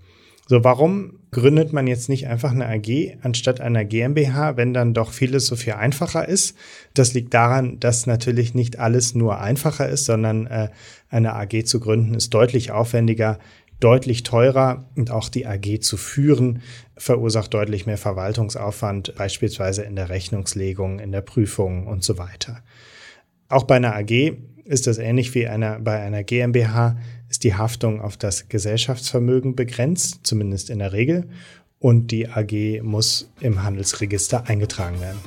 So, 0.46 0.64
warum 0.64 1.20
gründet 1.30 1.72
man 1.72 1.86
jetzt 1.86 2.08
nicht 2.08 2.26
einfach 2.26 2.50
eine 2.50 2.66
AG 2.66 3.18
anstatt 3.22 3.60
einer 3.60 3.84
GmbH, 3.84 4.56
wenn 4.56 4.74
dann 4.74 4.94
doch 4.94 5.12
vieles 5.12 5.46
so 5.46 5.54
viel 5.54 5.74
einfacher 5.74 6.28
ist? 6.28 6.56
Das 6.94 7.14
liegt 7.14 7.34
daran, 7.34 7.78
dass 7.78 8.06
natürlich 8.06 8.54
nicht 8.54 8.78
alles 8.78 9.14
nur 9.14 9.40
einfacher 9.40 9.88
ist, 9.88 10.06
sondern 10.06 10.46
äh, 10.46 10.70
eine 11.08 11.34
AG 11.34 11.64
zu 11.66 11.78
gründen 11.78 12.14
ist 12.14 12.34
deutlich 12.34 12.72
aufwendiger, 12.72 13.38
deutlich 13.80 14.22
teurer 14.22 14.88
und 14.96 15.10
auch 15.10 15.28
die 15.28 15.46
AG 15.46 15.80
zu 15.80 15.96
führen 15.96 16.62
verursacht 17.00 17.54
deutlich 17.54 17.86
mehr 17.86 17.96
Verwaltungsaufwand, 17.96 19.14
beispielsweise 19.16 19.82
in 19.82 19.96
der 19.96 20.10
Rechnungslegung, 20.10 20.98
in 20.98 21.12
der 21.12 21.22
Prüfung 21.22 21.86
und 21.86 22.04
so 22.04 22.18
weiter. 22.18 22.62
Auch 23.48 23.64
bei 23.64 23.76
einer 23.76 23.96
AG 23.96 24.36
ist 24.64 24.86
das 24.86 24.98
ähnlich 24.98 25.34
wie 25.34 25.46
einer, 25.48 25.80
bei 25.80 25.98
einer 25.98 26.22
GmbH, 26.22 26.98
ist 27.30 27.42
die 27.42 27.54
Haftung 27.54 28.02
auf 28.02 28.16
das 28.16 28.48
Gesellschaftsvermögen 28.48 29.56
begrenzt, 29.56 30.20
zumindest 30.24 30.68
in 30.68 30.78
der 30.78 30.92
Regel, 30.92 31.28
und 31.78 32.10
die 32.10 32.28
AG 32.28 32.82
muss 32.82 33.32
im 33.40 33.62
Handelsregister 33.62 34.46
eingetragen 34.46 35.00
werden. 35.00 35.18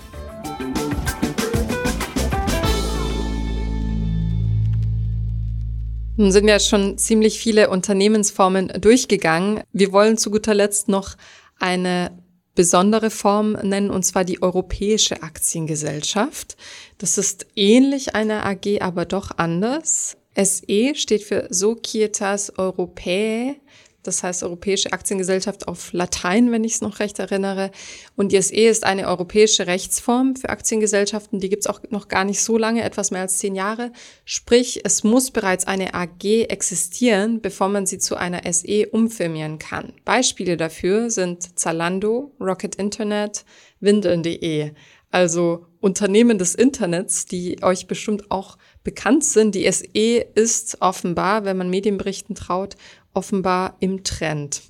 Nun 6.16 6.32
sind 6.32 6.48
ja 6.48 6.60
schon 6.60 7.00
ziemlich 7.00 7.40
viele 7.40 7.72
Unternehmensformen 7.72 8.68
durchgegangen. 8.80 9.62
Wir 9.74 9.92
wollen 9.92 10.20
zu 10.20 10.30
guter 10.30 10.54
Letzt 10.54 10.88
noch 10.88 11.16
eine 11.64 12.12
besondere 12.56 13.10
Form 13.10 13.54
nennen, 13.54 13.90
und 13.90 14.04
zwar 14.04 14.26
die 14.26 14.42
Europäische 14.42 15.24
Aktiengesellschaft. 15.24 16.58
Das 16.98 17.18
ist 17.18 17.48
ähnlich 17.56 18.16
einer 18.16 18.46
AG, 18.46 18.82
aber 18.82 19.06
doch 19.06 19.32
anders. 19.38 20.18
SE 20.36 20.96
steht 20.96 21.24
für 21.24 21.48
Societas 21.50 22.58
Europae 22.58 23.56
das 24.04 24.22
heißt 24.22 24.44
Europäische 24.44 24.94
Aktiengesellschaft 24.94 25.68
auf 25.68 25.94
Latein, 25.94 26.52
wenn 26.52 26.64
ich 26.64 26.74
es 26.74 26.82
noch 26.82 27.00
recht 27.00 27.20
erinnere. 27.20 27.72
Und 28.16 28.32
die 28.32 28.42
SE 28.42 28.56
ist 28.56 28.84
eine 28.84 29.08
europäische 29.08 29.66
Rechtsform 29.66 30.36
für 30.36 30.50
Aktiengesellschaften. 30.50 31.40
Die 31.40 31.50
gibt 31.50 31.64
es 31.64 31.68
auch 31.68 31.82
noch 31.90 32.08
gar 32.10 32.26
nicht 32.26 32.42
so 32.42 32.58
lange, 32.58 32.84
etwas 32.84 33.12
mehr 33.12 33.22
als 33.22 33.38
zehn 33.38 33.56
Jahre. 33.56 33.92
Sprich, 34.26 34.82
es 34.84 35.04
muss 35.04 35.32
bereits 35.32 35.66
eine 35.66 35.94
AG 35.94 36.24
existieren, 36.50 37.42
bevor 37.42 37.70
man 37.70 37.86
sie 37.86 37.98
zu 37.98 38.16
einer 38.16 38.42
SE 38.52 38.88
umfirmieren 38.90 39.58
kann. 39.58 39.94
Beispiele 40.06 40.58
dafür 40.58 41.10
sind 41.10 41.58
Zalando, 41.58 42.32
Rocket 42.40 42.76
Internet, 42.76 43.46
Windeln.de. 43.80 44.72
Also 45.14 45.68
Unternehmen 45.80 46.40
des 46.40 46.56
Internets, 46.56 47.26
die 47.26 47.62
euch 47.62 47.86
bestimmt 47.86 48.32
auch 48.32 48.58
bekannt 48.84 49.24
sind. 49.24 49.54
Die 49.54 49.72
SE 49.72 49.86
ist 50.34 50.78
offenbar, 50.80 51.46
wenn 51.46 51.58
man 51.58 51.70
Medienberichten 51.70 52.34
traut, 52.34 52.78
offenbar 53.14 53.78
im 53.80 54.04
Trend. 54.04 54.62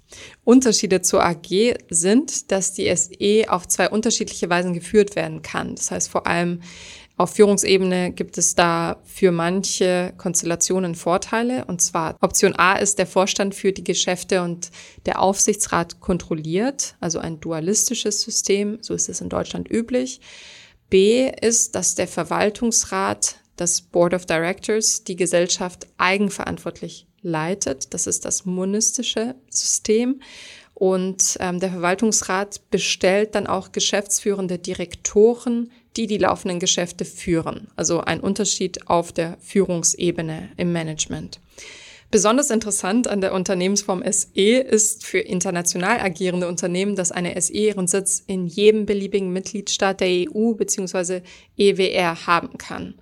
Unterschiede 0.44 1.02
zur 1.02 1.24
AG 1.24 1.76
sind, 1.90 2.52
dass 2.52 2.74
die 2.74 2.94
SE 2.96 3.52
auf 3.52 3.68
zwei 3.68 3.90
unterschiedliche 3.90 4.50
Weisen 4.50 4.74
geführt 4.74 5.16
werden 5.16 5.42
kann. 5.42 5.76
Das 5.76 5.92
heißt, 5.92 6.10
vor 6.10 6.28
allem 6.28 6.62
auf 7.16 7.36
Führungsebene 7.36 8.12
gibt 8.12 8.40
es 8.40 8.56
da 8.56 9.00
für 9.04 9.32
manche 9.32 10.14
Konstellationen 10.18 10.96
Vorteile. 10.96 11.66
Und 11.66 11.82
zwar 11.82 12.18
Option 12.22 12.56
A 12.58 12.74
ist, 12.74 12.98
der 12.98 13.06
Vorstand 13.06 13.54
führt 13.54 13.78
die 13.78 13.84
Geschäfte 13.84 14.42
und 14.42 14.72
der 15.06 15.22
Aufsichtsrat 15.22 16.00
kontrolliert, 16.00 16.96
also 17.00 17.20
ein 17.20 17.40
dualistisches 17.40 18.22
System. 18.22 18.80
So 18.82 18.96
ist 18.96 19.10
es 19.10 19.22
in 19.22 19.30
Deutschland 19.30 19.70
üblich. 19.70 20.22
B 20.90 21.30
ist, 21.42 21.76
dass 21.76 21.96
der 21.96 22.08
Verwaltungsrat, 22.08 23.36
das 23.56 23.82
Board 23.82 24.16
of 24.16 24.26
Directors, 24.26 25.04
die 25.04 25.16
Gesellschaft 25.16 25.88
eigenverantwortlich 25.98 27.08
leitet. 27.24 27.94
Das 27.94 28.06
ist 28.06 28.26
das 28.26 28.46
monistische 28.46 29.36
System. 29.50 30.22
Und 30.76 31.38
ähm, 31.40 31.60
der 31.60 31.70
Verwaltungsrat 31.70 32.62
bestellt 32.70 33.36
dann 33.36 33.48
auch 33.48 33.72
geschäftsführende 33.72 34.58
Direktoren, 34.58 35.72
die 35.96 36.08
die 36.08 36.18
laufenden 36.18 36.60
Geschäfte 36.60 37.06
führen. 37.06 37.68
Also 37.76 38.02
ein 38.02 38.20
Unterschied 38.20 38.90
auf 38.90 39.12
der 39.12 39.38
Führungsebene 39.40 40.50
im 40.58 40.74
Management. 40.74 41.40
Besonders 42.10 42.52
interessant 42.52 43.08
an 43.08 43.22
der 43.22 43.34
Unternehmensform 43.34 44.04
SE 44.12 44.58
ist 44.60 45.06
für 45.06 45.20
international 45.20 46.00
agierende 46.00 46.48
Unternehmen, 46.48 46.96
dass 46.96 47.12
eine 47.12 47.40
SE 47.42 47.54
ihren 47.54 47.88
Sitz 47.88 48.24
in 48.28 48.46
jedem 48.46 48.86
beliebigen 48.86 49.34
Mitgliedstaat 49.34 50.00
der 50.00 50.10
EU 50.10 50.54
bzw. 50.54 51.22
EWR 51.58 52.28
haben 52.28 52.58
kann 52.58 52.96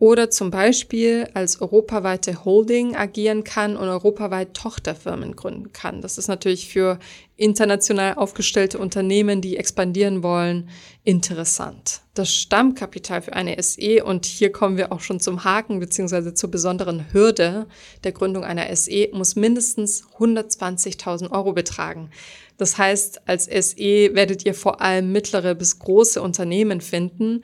oder 0.00 0.30
zum 0.30 0.52
Beispiel 0.52 1.28
als 1.34 1.60
europaweite 1.60 2.44
Holding 2.44 2.94
agieren 2.94 3.42
kann 3.42 3.76
und 3.76 3.88
europaweit 3.88 4.54
Tochterfirmen 4.54 5.34
gründen 5.34 5.72
kann. 5.72 6.02
Das 6.02 6.18
ist 6.18 6.28
natürlich 6.28 6.68
für 6.68 7.00
international 7.36 8.14
aufgestellte 8.14 8.78
Unternehmen, 8.78 9.40
die 9.40 9.56
expandieren 9.56 10.22
wollen, 10.22 10.68
interessant. 11.02 12.02
Das 12.14 12.32
Stammkapital 12.32 13.22
für 13.22 13.32
eine 13.32 13.60
SE, 13.60 14.04
und 14.04 14.24
hier 14.24 14.52
kommen 14.52 14.76
wir 14.76 14.92
auch 14.92 15.00
schon 15.00 15.18
zum 15.18 15.42
Haken 15.42 15.80
beziehungsweise 15.80 16.32
zur 16.32 16.50
besonderen 16.50 17.12
Hürde 17.12 17.66
der 18.04 18.12
Gründung 18.12 18.44
einer 18.44 18.74
SE, 18.76 19.08
muss 19.12 19.34
mindestens 19.34 20.04
120.000 20.18 21.32
Euro 21.32 21.52
betragen. 21.52 22.10
Das 22.56 22.78
heißt, 22.78 23.28
als 23.28 23.46
SE 23.46 24.14
werdet 24.14 24.44
ihr 24.44 24.54
vor 24.54 24.80
allem 24.80 25.10
mittlere 25.10 25.56
bis 25.56 25.80
große 25.80 26.22
Unternehmen 26.22 26.80
finden, 26.80 27.42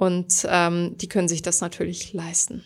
und 0.00 0.46
ähm, 0.48 0.96
die 0.96 1.08
können 1.08 1.28
sich 1.28 1.42
das 1.42 1.60
natürlich 1.60 2.14
leisten. 2.14 2.64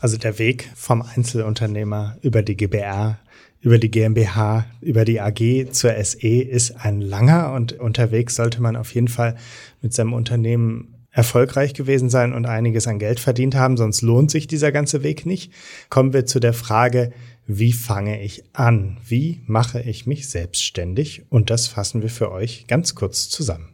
Also 0.00 0.16
der 0.16 0.40
Weg 0.40 0.68
vom 0.74 1.00
Einzelunternehmer 1.00 2.16
über 2.22 2.42
die 2.42 2.56
GBR, 2.56 3.20
über 3.60 3.78
die 3.78 3.90
GmbH, 3.90 4.66
über 4.80 5.04
die 5.04 5.20
AG 5.20 5.70
zur 5.70 5.92
SE 6.02 6.26
ist 6.26 6.72
ein 6.72 7.00
langer 7.00 7.52
und 7.52 7.74
unterwegs 7.74 8.34
sollte 8.34 8.60
man 8.60 8.74
auf 8.74 8.92
jeden 8.94 9.06
Fall 9.06 9.36
mit 9.80 9.94
seinem 9.94 10.12
Unternehmen 10.12 10.96
erfolgreich 11.12 11.72
gewesen 11.72 12.10
sein 12.10 12.32
und 12.32 12.46
einiges 12.46 12.88
an 12.88 12.98
Geld 12.98 13.20
verdient 13.20 13.54
haben, 13.54 13.76
sonst 13.76 14.02
lohnt 14.02 14.32
sich 14.32 14.48
dieser 14.48 14.72
ganze 14.72 15.04
Weg 15.04 15.26
nicht. 15.26 15.52
Kommen 15.88 16.12
wir 16.12 16.26
zu 16.26 16.40
der 16.40 16.52
Frage, 16.52 17.12
wie 17.46 17.72
fange 17.72 18.20
ich 18.22 18.42
an? 18.54 18.98
Wie 19.06 19.40
mache 19.46 19.80
ich 19.82 20.04
mich 20.04 20.28
selbstständig? 20.28 21.26
Und 21.28 21.48
das 21.50 21.68
fassen 21.68 22.02
wir 22.02 22.10
für 22.10 22.32
euch 22.32 22.66
ganz 22.66 22.96
kurz 22.96 23.28
zusammen. 23.28 23.68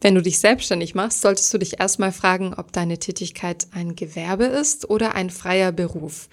Wenn 0.00 0.14
du 0.14 0.22
dich 0.22 0.38
selbstständig 0.38 0.94
machst, 0.94 1.22
solltest 1.22 1.52
du 1.52 1.58
dich 1.58 1.80
erstmal 1.80 2.12
fragen, 2.12 2.54
ob 2.54 2.72
deine 2.72 2.98
Tätigkeit 2.98 3.66
ein 3.72 3.96
Gewerbe 3.96 4.44
ist 4.44 4.88
oder 4.88 5.14
ein 5.14 5.30
freier 5.30 5.72
Beruf. 5.72 6.28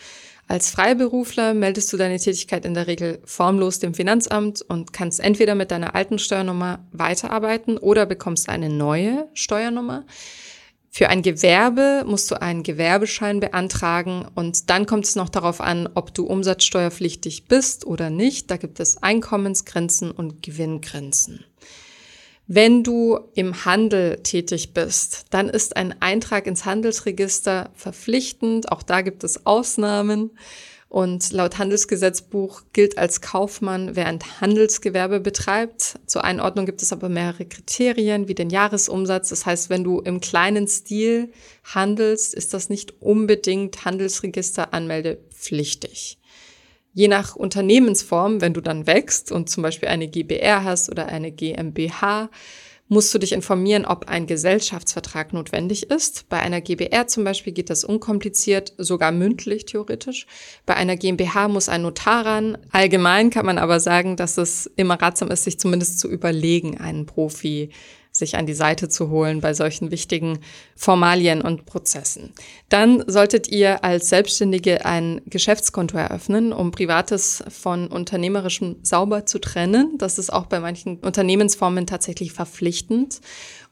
Als 0.47 0.69
Freiberufler 0.69 1.55
meldest 1.55 1.91
du 1.91 1.97
deine 1.97 2.19
Tätigkeit 2.19 2.65
in 2.65 2.75
der 2.75 2.85
Regel 2.85 3.19
formlos 3.25 3.79
dem 3.79 3.95
Finanzamt 3.95 4.61
und 4.61 4.93
kannst 4.93 5.19
entweder 5.19 5.55
mit 5.55 5.71
deiner 5.71 5.95
alten 5.95 6.19
Steuernummer 6.19 6.85
weiterarbeiten 6.91 7.79
oder 7.79 8.05
bekommst 8.05 8.49
eine 8.49 8.69
neue 8.69 9.27
Steuernummer. 9.33 10.05
Für 10.91 11.09
ein 11.09 11.23
Gewerbe 11.23 12.03
musst 12.05 12.29
du 12.29 12.39
einen 12.39 12.61
Gewerbeschein 12.61 13.39
beantragen 13.39 14.27
und 14.35 14.69
dann 14.69 14.85
kommt 14.85 15.05
es 15.05 15.15
noch 15.15 15.29
darauf 15.29 15.59
an, 15.59 15.89
ob 15.95 16.13
du 16.13 16.25
umsatzsteuerpflichtig 16.25 17.45
bist 17.45 17.85
oder 17.85 18.11
nicht. 18.11 18.51
Da 18.51 18.57
gibt 18.57 18.79
es 18.79 19.01
Einkommensgrenzen 19.01 20.11
und 20.11 20.43
Gewinngrenzen. 20.43 21.43
Wenn 22.47 22.83
du 22.83 23.19
im 23.33 23.65
Handel 23.65 24.17
tätig 24.17 24.73
bist, 24.73 25.25
dann 25.31 25.49
ist 25.49 25.77
ein 25.77 25.95
Eintrag 25.99 26.45
ins 26.45 26.65
Handelsregister 26.65 27.71
verpflichtend. 27.73 28.71
Auch 28.71 28.83
da 28.83 29.01
gibt 29.01 29.23
es 29.23 29.47
Ausnahmen. 29.47 30.31
Und 30.87 31.31
laut 31.33 31.57
Handelsgesetzbuch 31.57 32.61
gilt 32.71 32.99
als 32.99 33.19
Kaufmann, 33.19 33.95
wer 33.95 34.05
ein 34.05 34.19
Handelsgewerbe 34.39 35.19
betreibt. 35.19 35.99
Zur 36.05 36.23
Einordnung 36.23 36.67
gibt 36.67 36.83
es 36.83 36.93
aber 36.93 37.09
mehrere 37.09 37.45
Kriterien, 37.45 38.27
wie 38.27 38.35
den 38.35 38.51
Jahresumsatz. 38.51 39.29
Das 39.29 39.45
heißt, 39.47 39.71
wenn 39.71 39.83
du 39.83 39.99
im 39.99 40.21
kleinen 40.21 40.67
Stil 40.67 41.33
handelst, 41.63 42.35
ist 42.35 42.53
das 42.53 42.69
nicht 42.69 43.01
unbedingt 43.01 43.83
Handelsregister 43.83 44.73
anmeldepflichtig. 44.73 46.19
Je 46.95 47.09
nach 47.09 47.35
Unternehmensform, 47.35 48.39
wenn 48.39 48.53
du 48.53 48.61
dann 48.61 48.87
wächst 48.87 49.29
und 49.29 49.49
zum 49.49 49.63
Beispiel 49.63 49.89
eine 49.89 50.07
GBR 50.07 50.63
hast 50.63 50.89
oder 50.89 51.07
eine 51.07 51.29
GmbH, 51.29 52.29
musst 52.87 53.13
du 53.13 53.17
dich 53.17 53.33
informieren, 53.33 53.83
ob 53.83 54.07
ein 54.07 54.27
Gesellschaftsvertrag 54.27 55.33
notwendig 55.33 55.89
ist. 55.89 56.29
Bei 56.29 56.39
einer 56.39 56.61
GBR 56.61 57.07
zum 57.07 57.25
Beispiel 57.25 57.51
geht 57.51 57.69
das 57.69 57.83
unkompliziert, 57.83 58.73
sogar 58.77 59.11
mündlich 59.11 59.65
theoretisch. 59.65 60.25
Bei 60.65 60.77
einer 60.77 60.95
GmbH 60.95 61.49
muss 61.49 61.67
ein 61.67 61.81
Notar 61.81 62.25
ran. 62.25 62.57
Allgemein 62.71 63.29
kann 63.29 63.45
man 63.45 63.57
aber 63.57 63.81
sagen, 63.81 64.15
dass 64.15 64.37
es 64.37 64.71
immer 64.77 65.01
ratsam 65.01 65.29
ist, 65.31 65.43
sich 65.43 65.59
zumindest 65.59 65.99
zu 65.99 66.09
überlegen, 66.09 66.77
einen 66.77 67.05
Profi 67.05 67.71
sich 68.15 68.37
an 68.37 68.45
die 68.45 68.53
Seite 68.53 68.87
zu 68.87 69.09
holen 69.09 69.41
bei 69.41 69.53
solchen 69.53 69.91
wichtigen 69.91 70.39
Formalien 70.75 71.41
und 71.41 71.65
Prozessen. 71.65 72.31
Dann 72.69 73.03
solltet 73.07 73.49
ihr 73.49 73.83
als 73.83 74.07
Selbstständige 74.07 74.85
ein 74.85 75.21
Geschäftskonto 75.25 75.97
eröffnen, 75.97 76.53
um 76.53 76.71
Privates 76.71 77.43
von 77.49 77.87
Unternehmerischem 77.87 78.77
sauber 78.83 79.25
zu 79.25 79.39
trennen. 79.39 79.97
Das 79.97 80.17
ist 80.17 80.31
auch 80.31 80.45
bei 80.45 80.61
manchen 80.61 80.99
Unternehmensformen 80.99 81.87
tatsächlich 81.87 82.31
verpflichtend. 82.31 83.19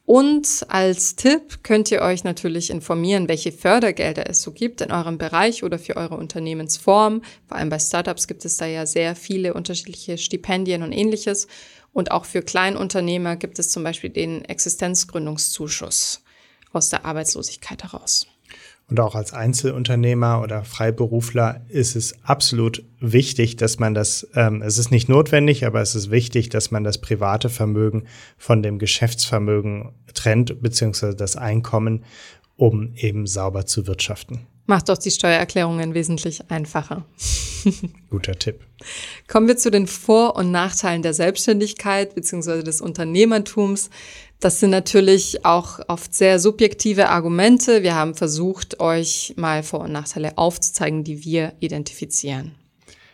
Und 0.06 0.66
als 0.68 1.16
Tipp 1.16 1.64
könnt 1.64 1.90
ihr 1.90 2.02
euch 2.02 2.26
natürlich 2.26 2.70
informieren, 2.70 3.30
welche 3.30 3.54
Fördergelder 3.54 4.30
es 4.30 4.42
so 4.42 4.52
gibt 4.52 4.82
in 4.82 4.92
eurem 4.92 5.18
Bereich 5.18 5.64
oder 5.64 5.80
für 5.80 5.96
eure 5.96 6.18
Unternehmensform. 6.18 7.22
Vor 7.48 7.58
allem 7.58 7.70
bei 7.70 7.80
Startups 7.80 8.28
gibt 8.28 8.44
es 8.44 8.58
da 8.58 8.66
ja 8.66 8.86
sehr 8.86 9.16
viele 9.16 9.54
unterschiedliche 9.54 10.18
Stipendien 10.18 10.84
und 10.84 10.92
ähnliches. 10.92 11.48
Und 11.94 12.12
auch 12.12 12.26
für 12.26 12.42
Kleinunternehmer 12.42 13.36
gibt 13.36 13.60
es 13.60 13.70
zum 13.70 13.84
Beispiel 13.84 14.10
den 14.10 14.44
Existenzgründungszuschuss 14.44 16.24
aus 16.74 16.90
der 16.90 17.06
Arbeitslosigkeit 17.06 17.84
heraus. 17.84 18.28
Und 18.90 19.00
auch 19.00 19.16
als 19.16 19.34
Einzelunternehmer 19.34 20.42
oder 20.42 20.66
Freiberufler 20.66 21.62
ist 21.70 21.96
es 21.96 22.22
absolut 22.24 22.84
wichtig, 23.00 23.56
dass 23.56 23.80
man 23.80 23.94
das, 23.94 24.28
ähm, 24.36 24.62
es 24.62 24.78
ist 24.78 24.92
nicht 24.92 25.08
notwendig, 25.08 25.66
aber 25.66 25.82
es 25.82 25.96
ist 25.96 26.12
wichtig, 26.12 26.50
dass 26.50 26.70
man 26.70 26.84
das 26.84 27.00
private 27.00 27.50
Vermögen 27.50 28.06
von 28.38 28.62
dem 28.62 28.80
Geschäftsvermögen 28.80 29.94
trennt, 30.14 30.62
beziehungsweise 30.62 31.16
das 31.16 31.38
Einkommen, 31.38 32.04
um 32.58 32.94
eben 32.96 33.26
sauber 33.26 33.66
zu 33.66 33.88
wirtschaften. 33.88 34.48
Macht 34.66 34.90
doch 34.90 34.98
die 34.98 35.12
Steuererklärungen 35.12 35.94
wesentlich 35.94 36.50
einfacher. 36.50 37.06
Guter 38.10 38.34
Tipp. 38.34 38.62
Kommen 39.28 39.48
wir 39.48 39.58
zu 39.58 39.72
den 39.72 39.88
Vor- 39.88 40.36
und 40.36 40.52
Nachteilen 40.52 41.02
der 41.02 41.14
Selbstständigkeit 41.14 42.16
bzw. 42.16 42.64
des 42.64 42.80
Unternehmertums. 42.80 43.90
Das 44.40 44.60
sind 44.60 44.72
natürlich 44.72 45.46
auch 45.46 45.80
oft 45.88 46.14
sehr 46.14 46.40
subjektive 46.40 47.10
Argumente. 47.10 47.84
Wir 47.84 47.96
haben 47.96 48.16
versucht, 48.16 48.80
euch 48.80 49.34
mal 49.38 49.64
Vor- 49.64 49.82
und 49.82 49.92
Nachteile 49.92 50.38
aufzuzeigen, 50.38 51.04
die 51.04 51.24
wir 51.24 51.54
identifizieren. 51.60 52.56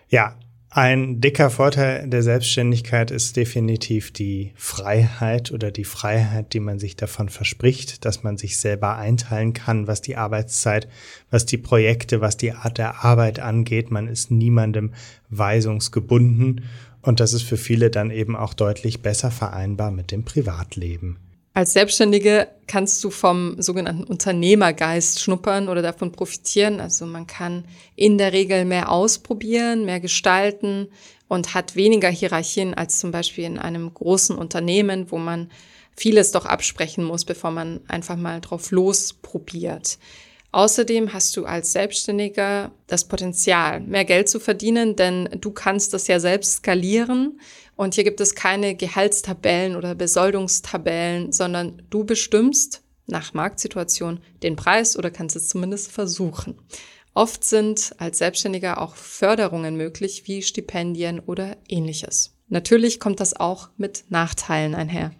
Ja, 0.09 0.35
ein 0.71 1.19
dicker 1.19 1.49
Vorteil 1.49 2.07
der 2.07 2.21
Selbstständigkeit 2.21 3.09
ist 3.09 3.35
definitiv 3.35 4.11
die 4.11 4.51
Freiheit 4.55 5.51
oder 5.51 5.71
die 5.71 5.83
Freiheit, 5.83 6.53
die 6.53 6.59
man 6.59 6.77
sich 6.77 6.95
davon 6.95 7.29
verspricht, 7.29 8.05
dass 8.05 8.21
man 8.21 8.37
sich 8.37 8.59
selber 8.59 8.95
einteilen 8.95 9.53
kann, 9.53 9.87
was 9.87 10.01
die 10.01 10.15
Arbeitszeit, 10.15 10.87
was 11.31 11.47
die 11.47 11.57
Projekte, 11.57 12.21
was 12.21 12.37
die 12.37 12.51
Art 12.51 12.77
der 12.77 13.03
Arbeit 13.03 13.39
angeht. 13.39 13.89
Man 13.89 14.07
ist 14.07 14.29
niemandem 14.29 14.93
weisungsgebunden 15.29 16.65
und 17.01 17.19
das 17.19 17.33
ist 17.33 17.43
für 17.43 17.57
viele 17.57 17.89
dann 17.89 18.11
eben 18.11 18.35
auch 18.35 18.53
deutlich 18.53 19.01
besser 19.01 19.31
vereinbar 19.31 19.89
mit 19.89 20.11
dem 20.11 20.23
Privatleben. 20.23 21.17
Als 21.53 21.73
Selbstständige 21.73 22.47
kannst 22.67 23.03
du 23.03 23.09
vom 23.09 23.61
sogenannten 23.61 24.03
Unternehmergeist 24.03 25.19
schnuppern 25.19 25.67
oder 25.67 25.81
davon 25.81 26.11
profitieren. 26.11 26.79
Also 26.79 27.05
man 27.05 27.27
kann 27.27 27.65
in 27.95 28.17
der 28.17 28.33
Regel 28.33 28.65
mehr 28.65 28.91
ausprobieren, 28.91 29.85
mehr 29.85 29.99
gestalten 29.99 30.87
und 31.27 31.53
hat 31.53 31.75
weniger 31.75 32.09
Hierarchien 32.09 32.73
als 32.73 32.99
zum 32.99 33.11
Beispiel 33.11 33.45
in 33.45 33.57
einem 33.57 33.93
großen 33.93 34.35
Unternehmen, 34.37 35.11
wo 35.11 35.17
man 35.17 35.49
vieles 35.95 36.31
doch 36.31 36.45
absprechen 36.45 37.03
muss, 37.03 37.25
bevor 37.25 37.51
man 37.51 37.81
einfach 37.87 38.15
mal 38.15 38.39
drauf 38.41 38.71
losprobiert. 38.71 39.97
Außerdem 40.51 41.13
hast 41.13 41.37
du 41.37 41.45
als 41.45 41.73
Selbstständiger 41.73 42.71
das 42.87 43.07
Potenzial, 43.07 43.81
mehr 43.81 44.05
Geld 44.05 44.29
zu 44.29 44.39
verdienen, 44.39 44.95
denn 44.95 45.29
du 45.39 45.51
kannst 45.51 45.93
das 45.93 46.07
ja 46.07 46.19
selbst 46.19 46.57
skalieren. 46.57 47.39
Und 47.79 47.95
hier 47.95 48.03
gibt 48.03 48.19
es 48.19 48.35
keine 48.35 48.75
Gehaltstabellen 48.75 49.77
oder 49.77 49.95
Besoldungstabellen, 49.95 51.31
sondern 51.31 51.81
du 51.89 52.03
bestimmst 52.03 52.83
nach 53.05 53.33
Marktsituation 53.33 54.19
den 54.43 54.57
Preis 54.57 54.97
oder 54.97 55.09
kannst 55.09 55.37
es 55.37 55.47
zumindest 55.47 55.89
versuchen. 55.89 56.59
Oft 57.13 57.45
sind 57.45 57.95
als 57.97 58.17
Selbstständiger 58.17 58.81
auch 58.81 58.97
Förderungen 58.97 59.77
möglich, 59.77 60.23
wie 60.25 60.41
Stipendien 60.41 61.21
oder 61.21 61.55
ähnliches. 61.69 62.35
Natürlich 62.49 62.99
kommt 62.99 63.21
das 63.21 63.33
auch 63.33 63.69
mit 63.77 64.03
Nachteilen 64.09 64.75
einher. 64.75 65.13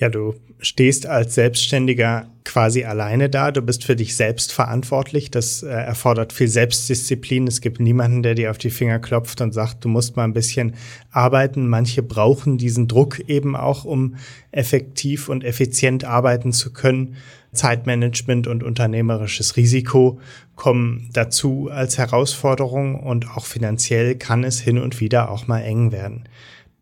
Ja, 0.00 0.08
du 0.08 0.34
stehst 0.60 1.04
als 1.04 1.34
Selbstständiger 1.34 2.26
quasi 2.44 2.84
alleine 2.84 3.28
da. 3.28 3.50
Du 3.50 3.60
bist 3.60 3.84
für 3.84 3.96
dich 3.96 4.16
selbst 4.16 4.50
verantwortlich. 4.50 5.30
Das 5.30 5.62
äh, 5.62 5.68
erfordert 5.68 6.32
viel 6.32 6.48
Selbstdisziplin. 6.48 7.46
Es 7.46 7.60
gibt 7.60 7.80
niemanden, 7.80 8.22
der 8.22 8.34
dir 8.34 8.50
auf 8.50 8.56
die 8.56 8.70
Finger 8.70 8.98
klopft 8.98 9.42
und 9.42 9.52
sagt, 9.52 9.84
du 9.84 9.90
musst 9.90 10.16
mal 10.16 10.24
ein 10.24 10.32
bisschen 10.32 10.74
arbeiten. 11.10 11.68
Manche 11.68 12.02
brauchen 12.02 12.56
diesen 12.56 12.88
Druck 12.88 13.18
eben 13.28 13.54
auch, 13.54 13.84
um 13.84 14.16
effektiv 14.52 15.28
und 15.28 15.44
effizient 15.44 16.04
arbeiten 16.04 16.54
zu 16.54 16.72
können. 16.72 17.16
Zeitmanagement 17.52 18.46
und 18.46 18.62
unternehmerisches 18.62 19.58
Risiko 19.58 20.18
kommen 20.56 21.10
dazu 21.12 21.68
als 21.70 21.98
Herausforderung 21.98 22.98
und 22.98 23.30
auch 23.36 23.44
finanziell 23.44 24.14
kann 24.14 24.44
es 24.44 24.60
hin 24.60 24.78
und 24.78 25.00
wieder 25.00 25.30
auch 25.30 25.46
mal 25.46 25.60
eng 25.60 25.92
werden. 25.92 26.24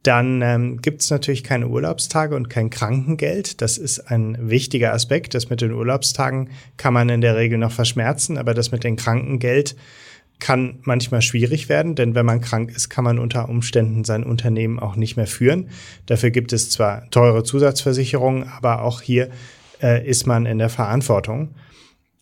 Dann 0.03 0.43
ähm, 0.43 0.81
gibt 0.81 1.03
es 1.03 1.11
natürlich 1.11 1.43
keine 1.43 1.69
Urlaubstage 1.69 2.37
und 2.37 2.49
kein 2.49 2.71
Krankengeld. 2.71 3.61
Das 3.61 3.79
ist 3.79 4.11
ein 4.11 4.39
wichtiger 4.41 4.93
Aspekt. 4.93 5.35
Das 5.35 5.51
mit 5.51 5.61
den 5.61 5.73
Urlaubstagen 5.73 6.51
kann 6.77 6.95
man 6.95 7.09
in 7.09 7.21
der 7.21 7.37
Regel 7.37 7.59
noch 7.59 7.73
verschmerzen, 7.73 8.39
aber 8.39 8.55
das 8.55 8.71
mit 8.71 8.85
dem 8.85 8.97
Krankengeld 8.97 9.77
kann 10.39 10.79
manchmal 10.83 11.23
schwierig 11.23 11.69
werden, 11.69 11.95
denn 11.95 12.15
wenn 12.15 12.27
man 12.27 12.41
krank 12.41 12.71
ist, 12.71 12.89
kann 12.89 13.05
man 13.05 13.19
unter 13.19 13.49
Umständen 13.49 14.05
sein 14.05 14.23
Unternehmen 14.23 14.79
auch 14.79 14.97
nicht 14.97 15.17
mehr 15.17 15.27
führen. 15.27 15.69
Dafür 16.07 16.31
gibt 16.31 16.53
es 16.53 16.71
zwar 16.71 17.11
teure 17.11 17.43
Zusatzversicherungen, 17.43 18.49
aber 18.49 18.83
auch 18.83 19.03
hier 19.03 19.31
äh, 19.83 20.07
ist 20.09 20.27
man 20.27 20.47
in 20.47 20.59
der 20.59 20.69
Verantwortung. 20.69 21.55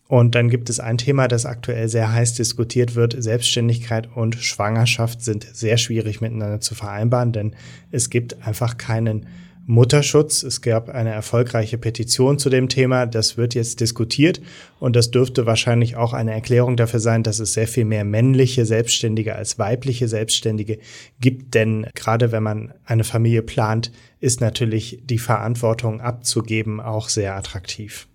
Und 0.07 0.35
dann 0.35 0.49
gibt 0.49 0.69
es 0.69 0.79
ein 0.79 0.97
Thema, 0.97 1.27
das 1.27 1.45
aktuell 1.45 1.89
sehr 1.89 2.11
heiß 2.11 2.33
diskutiert 2.35 2.95
wird. 2.95 3.15
Selbstständigkeit 3.21 4.09
und 4.15 4.35
Schwangerschaft 4.35 5.21
sind 5.21 5.45
sehr 5.53 5.77
schwierig 5.77 6.21
miteinander 6.21 6.61
zu 6.61 6.75
vereinbaren, 6.75 7.33
denn 7.33 7.55
es 7.91 8.09
gibt 8.09 8.41
einfach 8.45 8.77
keinen 8.77 9.25
Mutterschutz. 9.67 10.43
Es 10.43 10.61
gab 10.61 10.87
eine 10.87 11.11
erfolgreiche 11.11 11.77
Petition 11.77 12.39
zu 12.39 12.49
dem 12.49 12.69
Thema. 12.69 13.05
Das 13.05 13.35
wird 13.35 13.53
jetzt 13.53 13.81
diskutiert 13.81 14.41
und 14.79 14.95
das 14.95 15.11
dürfte 15.11 15.45
wahrscheinlich 15.45 15.97
auch 15.97 16.13
eine 16.13 16.31
Erklärung 16.31 16.77
dafür 16.77 17.01
sein, 17.01 17.21
dass 17.21 17.39
es 17.39 17.53
sehr 17.53 17.67
viel 17.67 17.83
mehr 17.83 18.05
männliche 18.05 18.65
Selbstständige 18.65 19.35
als 19.35 19.59
weibliche 19.59 20.07
Selbstständige 20.07 20.79
gibt. 21.19 21.53
Denn 21.53 21.85
gerade 21.95 22.31
wenn 22.31 22.43
man 22.43 22.73
eine 22.85 23.03
Familie 23.03 23.41
plant, 23.41 23.91
ist 24.21 24.39
natürlich 24.39 25.01
die 25.03 25.19
Verantwortung 25.19 25.99
abzugeben 25.99 26.79
auch 26.79 27.09
sehr 27.09 27.35
attraktiv. 27.35 28.07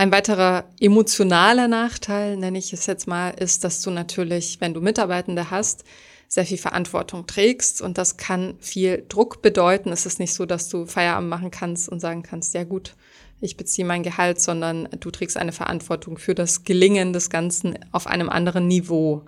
Ein 0.00 0.12
weiterer 0.12 0.64
emotionaler 0.78 1.66
Nachteil, 1.66 2.36
nenne 2.36 2.56
ich 2.56 2.72
es 2.72 2.86
jetzt 2.86 3.08
mal, 3.08 3.30
ist, 3.30 3.64
dass 3.64 3.82
du 3.82 3.90
natürlich, 3.90 4.60
wenn 4.60 4.72
du 4.72 4.80
Mitarbeitende 4.80 5.50
hast, 5.50 5.82
sehr 6.28 6.46
viel 6.46 6.56
Verantwortung 6.56 7.26
trägst 7.26 7.82
und 7.82 7.98
das 7.98 8.16
kann 8.16 8.54
viel 8.60 9.04
Druck 9.08 9.42
bedeuten. 9.42 9.90
Es 9.90 10.06
ist 10.06 10.20
nicht 10.20 10.34
so, 10.34 10.46
dass 10.46 10.68
du 10.68 10.86
Feierabend 10.86 11.28
machen 11.28 11.50
kannst 11.50 11.88
und 11.88 11.98
sagen 11.98 12.22
kannst, 12.22 12.54
ja 12.54 12.62
gut, 12.62 12.94
ich 13.40 13.56
beziehe 13.56 13.84
mein 13.84 14.04
Gehalt, 14.04 14.40
sondern 14.40 14.88
du 15.00 15.10
trägst 15.10 15.36
eine 15.36 15.50
Verantwortung 15.50 16.16
für 16.16 16.36
das 16.36 16.62
Gelingen 16.62 17.12
des 17.12 17.28
Ganzen 17.28 17.76
auf 17.90 18.06
einem 18.06 18.30
anderen 18.30 18.68
Niveau 18.68 19.24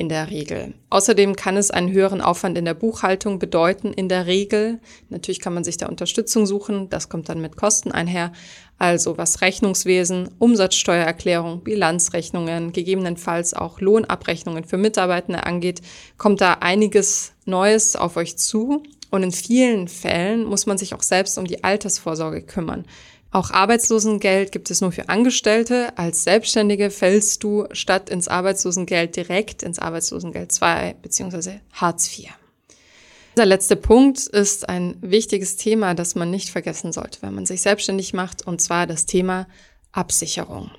in 0.00 0.08
der 0.08 0.30
Regel. 0.30 0.72
Außerdem 0.88 1.36
kann 1.36 1.58
es 1.58 1.70
einen 1.70 1.92
höheren 1.92 2.22
Aufwand 2.22 2.56
in 2.56 2.64
der 2.64 2.72
Buchhaltung 2.72 3.38
bedeuten, 3.38 3.92
in 3.92 4.08
der 4.08 4.26
Regel. 4.26 4.80
Natürlich 5.10 5.40
kann 5.40 5.52
man 5.52 5.62
sich 5.62 5.76
da 5.76 5.88
Unterstützung 5.88 6.46
suchen, 6.46 6.88
das 6.88 7.10
kommt 7.10 7.28
dann 7.28 7.42
mit 7.42 7.58
Kosten 7.58 7.92
einher. 7.92 8.32
Also 8.78 9.18
was 9.18 9.42
Rechnungswesen, 9.42 10.30
Umsatzsteuererklärung, 10.38 11.62
Bilanzrechnungen, 11.62 12.72
gegebenenfalls 12.72 13.52
auch 13.52 13.82
Lohnabrechnungen 13.82 14.64
für 14.64 14.78
Mitarbeitende 14.78 15.44
angeht, 15.44 15.82
kommt 16.16 16.40
da 16.40 16.54
einiges 16.54 17.32
Neues 17.44 17.94
auf 17.94 18.16
euch 18.16 18.38
zu. 18.38 18.82
Und 19.10 19.22
in 19.22 19.32
vielen 19.32 19.86
Fällen 19.86 20.44
muss 20.44 20.64
man 20.64 20.78
sich 20.78 20.94
auch 20.94 21.02
selbst 21.02 21.36
um 21.36 21.44
die 21.44 21.62
Altersvorsorge 21.62 22.40
kümmern. 22.40 22.86
Auch 23.32 23.52
Arbeitslosengeld 23.52 24.50
gibt 24.50 24.70
es 24.70 24.80
nur 24.80 24.90
für 24.90 25.08
Angestellte. 25.08 25.96
Als 25.96 26.24
Selbstständige 26.24 26.90
fällst 26.90 27.44
du 27.44 27.66
statt 27.70 28.10
ins 28.10 28.26
Arbeitslosengeld 28.26 29.14
direkt 29.14 29.62
ins 29.62 29.78
Arbeitslosengeld 29.78 30.50
2 30.50 30.96
bzw. 31.00 31.60
Hartz 31.72 32.18
IV. 32.18 32.30
Der 33.36 33.46
letzte 33.46 33.76
Punkt 33.76 34.18
ist 34.18 34.68
ein 34.68 34.96
wichtiges 35.00 35.56
Thema, 35.56 35.94
das 35.94 36.16
man 36.16 36.30
nicht 36.30 36.50
vergessen 36.50 36.92
sollte, 36.92 37.22
wenn 37.22 37.34
man 37.34 37.46
sich 37.46 37.62
selbstständig 37.62 38.12
macht, 38.12 38.44
und 38.44 38.60
zwar 38.60 38.88
das 38.88 39.06
Thema 39.06 39.46
Absicherung. 39.92 40.72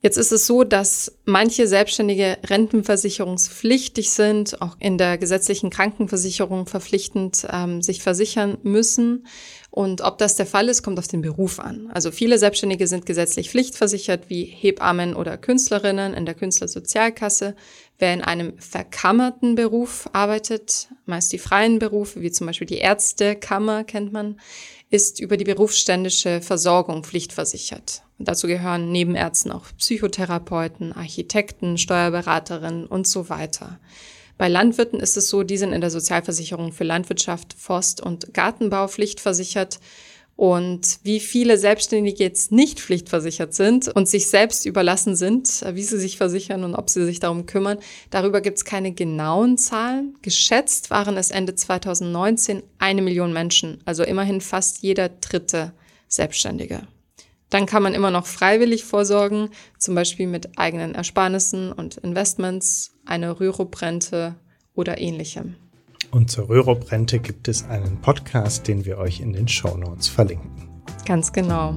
Jetzt 0.00 0.16
ist 0.16 0.30
es 0.30 0.46
so, 0.46 0.62
dass 0.62 1.18
manche 1.24 1.66
Selbstständige 1.66 2.38
rentenversicherungspflichtig 2.44 4.10
sind, 4.10 4.62
auch 4.62 4.76
in 4.78 4.96
der 4.96 5.18
gesetzlichen 5.18 5.70
Krankenversicherung 5.70 6.66
verpflichtend 6.66 7.46
ähm, 7.50 7.82
sich 7.82 8.00
versichern 8.00 8.58
müssen. 8.62 9.26
Und 9.70 10.00
ob 10.00 10.18
das 10.18 10.34
der 10.34 10.46
Fall 10.46 10.68
ist, 10.68 10.82
kommt 10.82 10.98
auf 10.98 11.08
den 11.08 11.20
Beruf 11.20 11.60
an. 11.60 11.90
Also 11.92 12.10
viele 12.10 12.38
Selbstständige 12.38 12.86
sind 12.86 13.04
gesetzlich 13.04 13.50
pflichtversichert, 13.50 14.28
wie 14.28 14.44
Hebammen 14.44 15.14
oder 15.14 15.36
Künstlerinnen 15.36 16.14
in 16.14 16.24
der 16.24 16.34
Künstlersozialkasse. 16.34 17.54
Wer 17.98 18.14
in 18.14 18.22
einem 18.22 18.58
verkammerten 18.58 19.56
Beruf 19.56 20.08
arbeitet, 20.12 20.88
meist 21.04 21.32
die 21.32 21.38
freien 21.38 21.78
Berufe, 21.78 22.22
wie 22.22 22.30
zum 22.30 22.46
Beispiel 22.46 22.66
die 22.66 22.78
Ärztekammer 22.78 23.84
kennt 23.84 24.12
man, 24.12 24.40
ist 24.90 25.20
über 25.20 25.36
die 25.36 25.44
berufsständische 25.44 26.40
Versorgung 26.40 27.04
pflichtversichert. 27.04 28.02
Und 28.18 28.26
dazu 28.26 28.46
gehören 28.46 28.90
neben 28.90 29.14
Ärzten 29.14 29.52
auch 29.52 29.66
Psychotherapeuten, 29.76 30.92
Architekten, 30.92 31.76
Steuerberaterinnen 31.76 32.86
und 32.86 33.06
so 33.06 33.28
weiter. 33.28 33.78
Bei 34.38 34.46
Landwirten 34.46 35.00
ist 35.00 35.16
es 35.16 35.28
so, 35.28 35.42
die 35.42 35.58
sind 35.58 35.72
in 35.72 35.80
der 35.80 35.90
Sozialversicherung 35.90 36.72
für 36.72 36.84
Landwirtschaft, 36.84 37.54
Forst- 37.58 38.00
und 38.00 38.32
Gartenbau 38.32 38.86
pflichtversichert. 38.86 39.80
Und 40.36 41.00
wie 41.02 41.18
viele 41.18 41.58
Selbstständige 41.58 42.22
jetzt 42.22 42.52
nicht 42.52 42.78
pflichtversichert 42.78 43.52
sind 43.52 43.88
und 43.88 44.08
sich 44.08 44.28
selbst 44.28 44.66
überlassen 44.66 45.16
sind, 45.16 45.64
wie 45.72 45.82
sie 45.82 45.98
sich 45.98 46.16
versichern 46.16 46.62
und 46.62 46.76
ob 46.76 46.88
sie 46.88 47.04
sich 47.04 47.18
darum 47.18 47.46
kümmern, 47.46 47.78
darüber 48.10 48.40
gibt 48.40 48.58
es 48.58 48.64
keine 48.64 48.92
genauen 48.92 49.58
Zahlen. 49.58 50.14
Geschätzt 50.22 50.90
waren 50.90 51.16
es 51.16 51.32
Ende 51.32 51.56
2019 51.56 52.62
eine 52.78 53.02
Million 53.02 53.32
Menschen, 53.32 53.80
also 53.84 54.04
immerhin 54.04 54.40
fast 54.40 54.78
jeder 54.78 55.08
dritte 55.08 55.72
Selbstständige. 56.06 56.86
Dann 57.50 57.66
kann 57.66 57.82
man 57.82 57.94
immer 57.94 58.10
noch 58.10 58.26
freiwillig 58.26 58.84
vorsorgen, 58.84 59.50
zum 59.78 59.94
Beispiel 59.94 60.26
mit 60.26 60.58
eigenen 60.58 60.94
Ersparnissen 60.94 61.72
und 61.72 61.96
Investments, 61.96 62.92
einer 63.08 63.40
Rürup-Rente 63.40 64.34
oder 64.74 65.00
ähnlichem. 65.00 65.56
Und 66.10 66.30
zur 66.30 66.48
Rürup-Rente 66.48 67.18
gibt 67.18 67.48
es 67.48 67.64
einen 67.64 68.00
Podcast, 68.00 68.68
den 68.68 68.84
wir 68.84 68.98
euch 68.98 69.20
in 69.20 69.32
den 69.32 69.48
Show 69.48 69.76
Notes 69.76 70.08
verlinken. 70.08 70.50
Ganz 71.06 71.32
genau. 71.32 71.74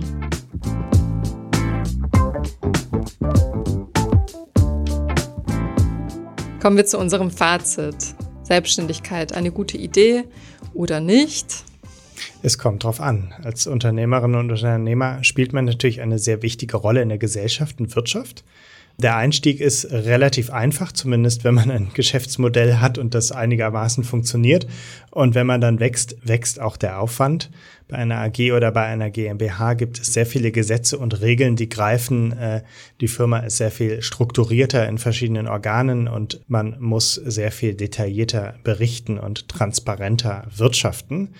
Kommen 6.61 6.77
wir 6.77 6.85
zu 6.85 6.99
unserem 6.99 7.31
Fazit. 7.31 7.95
Selbstständigkeit 8.43 9.33
eine 9.33 9.51
gute 9.51 9.77
Idee 9.77 10.25
oder 10.73 10.99
nicht? 10.99 11.63
Es 12.43 12.57
kommt 12.57 12.83
drauf 12.83 13.01
an. 13.01 13.33
Als 13.43 13.67
Unternehmerin 13.67 14.35
und 14.35 14.51
Unternehmer 14.51 15.23
spielt 15.23 15.53
man 15.53 15.65
natürlich 15.65 16.01
eine 16.01 16.19
sehr 16.19 16.41
wichtige 16.41 16.77
Rolle 16.77 17.01
in 17.01 17.09
der 17.09 17.17
Gesellschaft 17.17 17.79
und 17.79 17.95
Wirtschaft. 17.95 18.43
Der 19.01 19.15
Einstieg 19.15 19.59
ist 19.59 19.91
relativ 19.91 20.51
einfach, 20.51 20.91
zumindest 20.91 21.43
wenn 21.43 21.55
man 21.55 21.71
ein 21.71 21.89
Geschäftsmodell 21.95 22.75
hat 22.75 22.99
und 22.99 23.15
das 23.15 23.31
einigermaßen 23.31 24.03
funktioniert. 24.03 24.67
Und 25.09 25.33
wenn 25.33 25.47
man 25.47 25.59
dann 25.59 25.79
wächst, 25.79 26.15
wächst 26.23 26.59
auch 26.59 26.77
der 26.77 26.99
Aufwand. 26.99 27.49
Bei 27.87 27.97
einer 27.97 28.19
AG 28.19 28.51
oder 28.55 28.71
bei 28.71 28.85
einer 28.85 29.09
GmbH 29.09 29.73
gibt 29.73 29.99
es 29.99 30.13
sehr 30.13 30.27
viele 30.27 30.51
Gesetze 30.51 30.99
und 30.99 31.19
Regeln, 31.19 31.55
die 31.55 31.67
greifen. 31.67 32.31
Äh, 32.37 32.61
die 33.01 33.07
Firma 33.07 33.39
ist 33.39 33.57
sehr 33.57 33.71
viel 33.71 34.03
strukturierter 34.03 34.87
in 34.87 34.99
verschiedenen 34.99 35.47
Organen 35.47 36.07
und 36.07 36.41
man 36.47 36.79
muss 36.79 37.15
sehr 37.15 37.51
viel 37.51 37.73
detaillierter 37.73 38.53
berichten 38.63 39.17
und 39.17 39.49
transparenter 39.49 40.47
wirtschaften. 40.55 41.33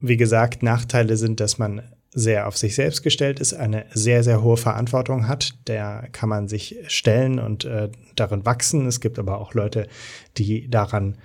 Wie 0.00 0.16
gesagt, 0.16 0.64
Nachteile 0.64 1.16
sind, 1.16 1.38
dass 1.38 1.58
man 1.58 1.82
sehr 2.12 2.48
auf 2.48 2.56
sich 2.56 2.74
selbst 2.74 3.02
gestellt 3.02 3.38
ist, 3.40 3.54
eine 3.54 3.86
sehr, 3.92 4.22
sehr 4.22 4.42
hohe 4.42 4.56
Verantwortung 4.56 5.28
hat. 5.28 5.54
Der 5.68 6.08
kann 6.12 6.28
man 6.28 6.48
sich 6.48 6.76
stellen 6.86 7.38
und 7.38 7.64
äh, 7.64 7.90
darin 8.16 8.46
wachsen. 8.46 8.86
Es 8.86 9.00
gibt 9.00 9.18
aber 9.18 9.38
auch 9.38 9.54
Leute, 9.54 9.86
die 10.36 10.68
daran 10.68 11.18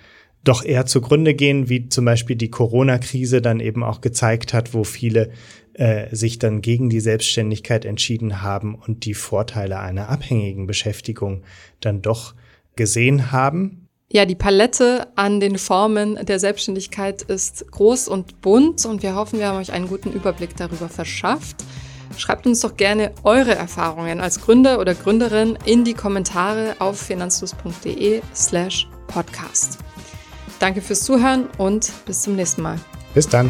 doch 0.44 0.64
eher 0.64 0.86
zugrunde 0.86 1.34
gehen, 1.34 1.70
wie 1.70 1.88
zum 1.88 2.04
Beispiel 2.04 2.36
die 2.36 2.52
Corona-Krise 2.52 3.42
dann 3.42 3.62
eben 3.62 3.82
auch 3.82 4.02
gezeigt 4.02 4.54
hat, 4.54 4.74
wo 4.74 4.84
viele 4.84 5.32
äh, 5.74 6.14
sich 6.14 6.38
dann 6.38 6.62
gegen 6.62 6.90
die 6.90 7.00
Selbstständigkeit 7.00 7.86
entschieden 7.86 8.42
haben 8.42 8.76
und 8.76 9.06
die 9.06 9.14
Vorteile 9.14 9.80
einer 9.80 10.10
abhängigen 10.10 10.68
Beschäftigung 10.68 11.44
dann 11.80 12.02
doch 12.02 12.36
gesehen 12.76 13.32
haben. 13.32 13.83
Ja, 14.14 14.28
die 14.28 14.36
Palette 14.36 15.08
an 15.16 15.40
den 15.40 15.58
Formen 15.58 16.24
der 16.24 16.40
Selbstständigkeit 16.40 17.24
ist 17.24 17.66
groß 17.72 18.08
und 18.08 18.42
bunt 18.42 18.86
und 18.86 19.02
wir 19.02 19.16
hoffen, 19.16 19.40
wir 19.40 19.48
haben 19.48 19.58
euch 19.58 19.72
einen 19.72 19.88
guten 19.88 20.12
Überblick 20.12 20.56
darüber 20.56 20.88
verschafft. 20.88 21.64
Schreibt 22.16 22.46
uns 22.46 22.60
doch 22.60 22.78
gerne 22.78 23.12
eure 23.24 23.56
Erfahrungen 23.56 24.22
als 24.22 24.40
Gründer 24.40 24.80
oder 24.80 24.94
Gründerin 24.94 25.58
in 25.66 25.84
die 25.84 25.96
Kommentare 25.96 26.76
auf 26.78 27.00
finanzlos.de 27.00 28.22
slash 28.36 28.88
podcast. 29.08 29.80
Danke 30.60 30.84
fürs 30.84 31.02
Zuhören 31.02 31.48
und 31.58 31.92
bis 32.06 32.22
zum 32.22 32.36
nächsten 32.36 32.62
Mal. 32.62 32.80
Bis 33.16 33.28
dann. 33.28 33.50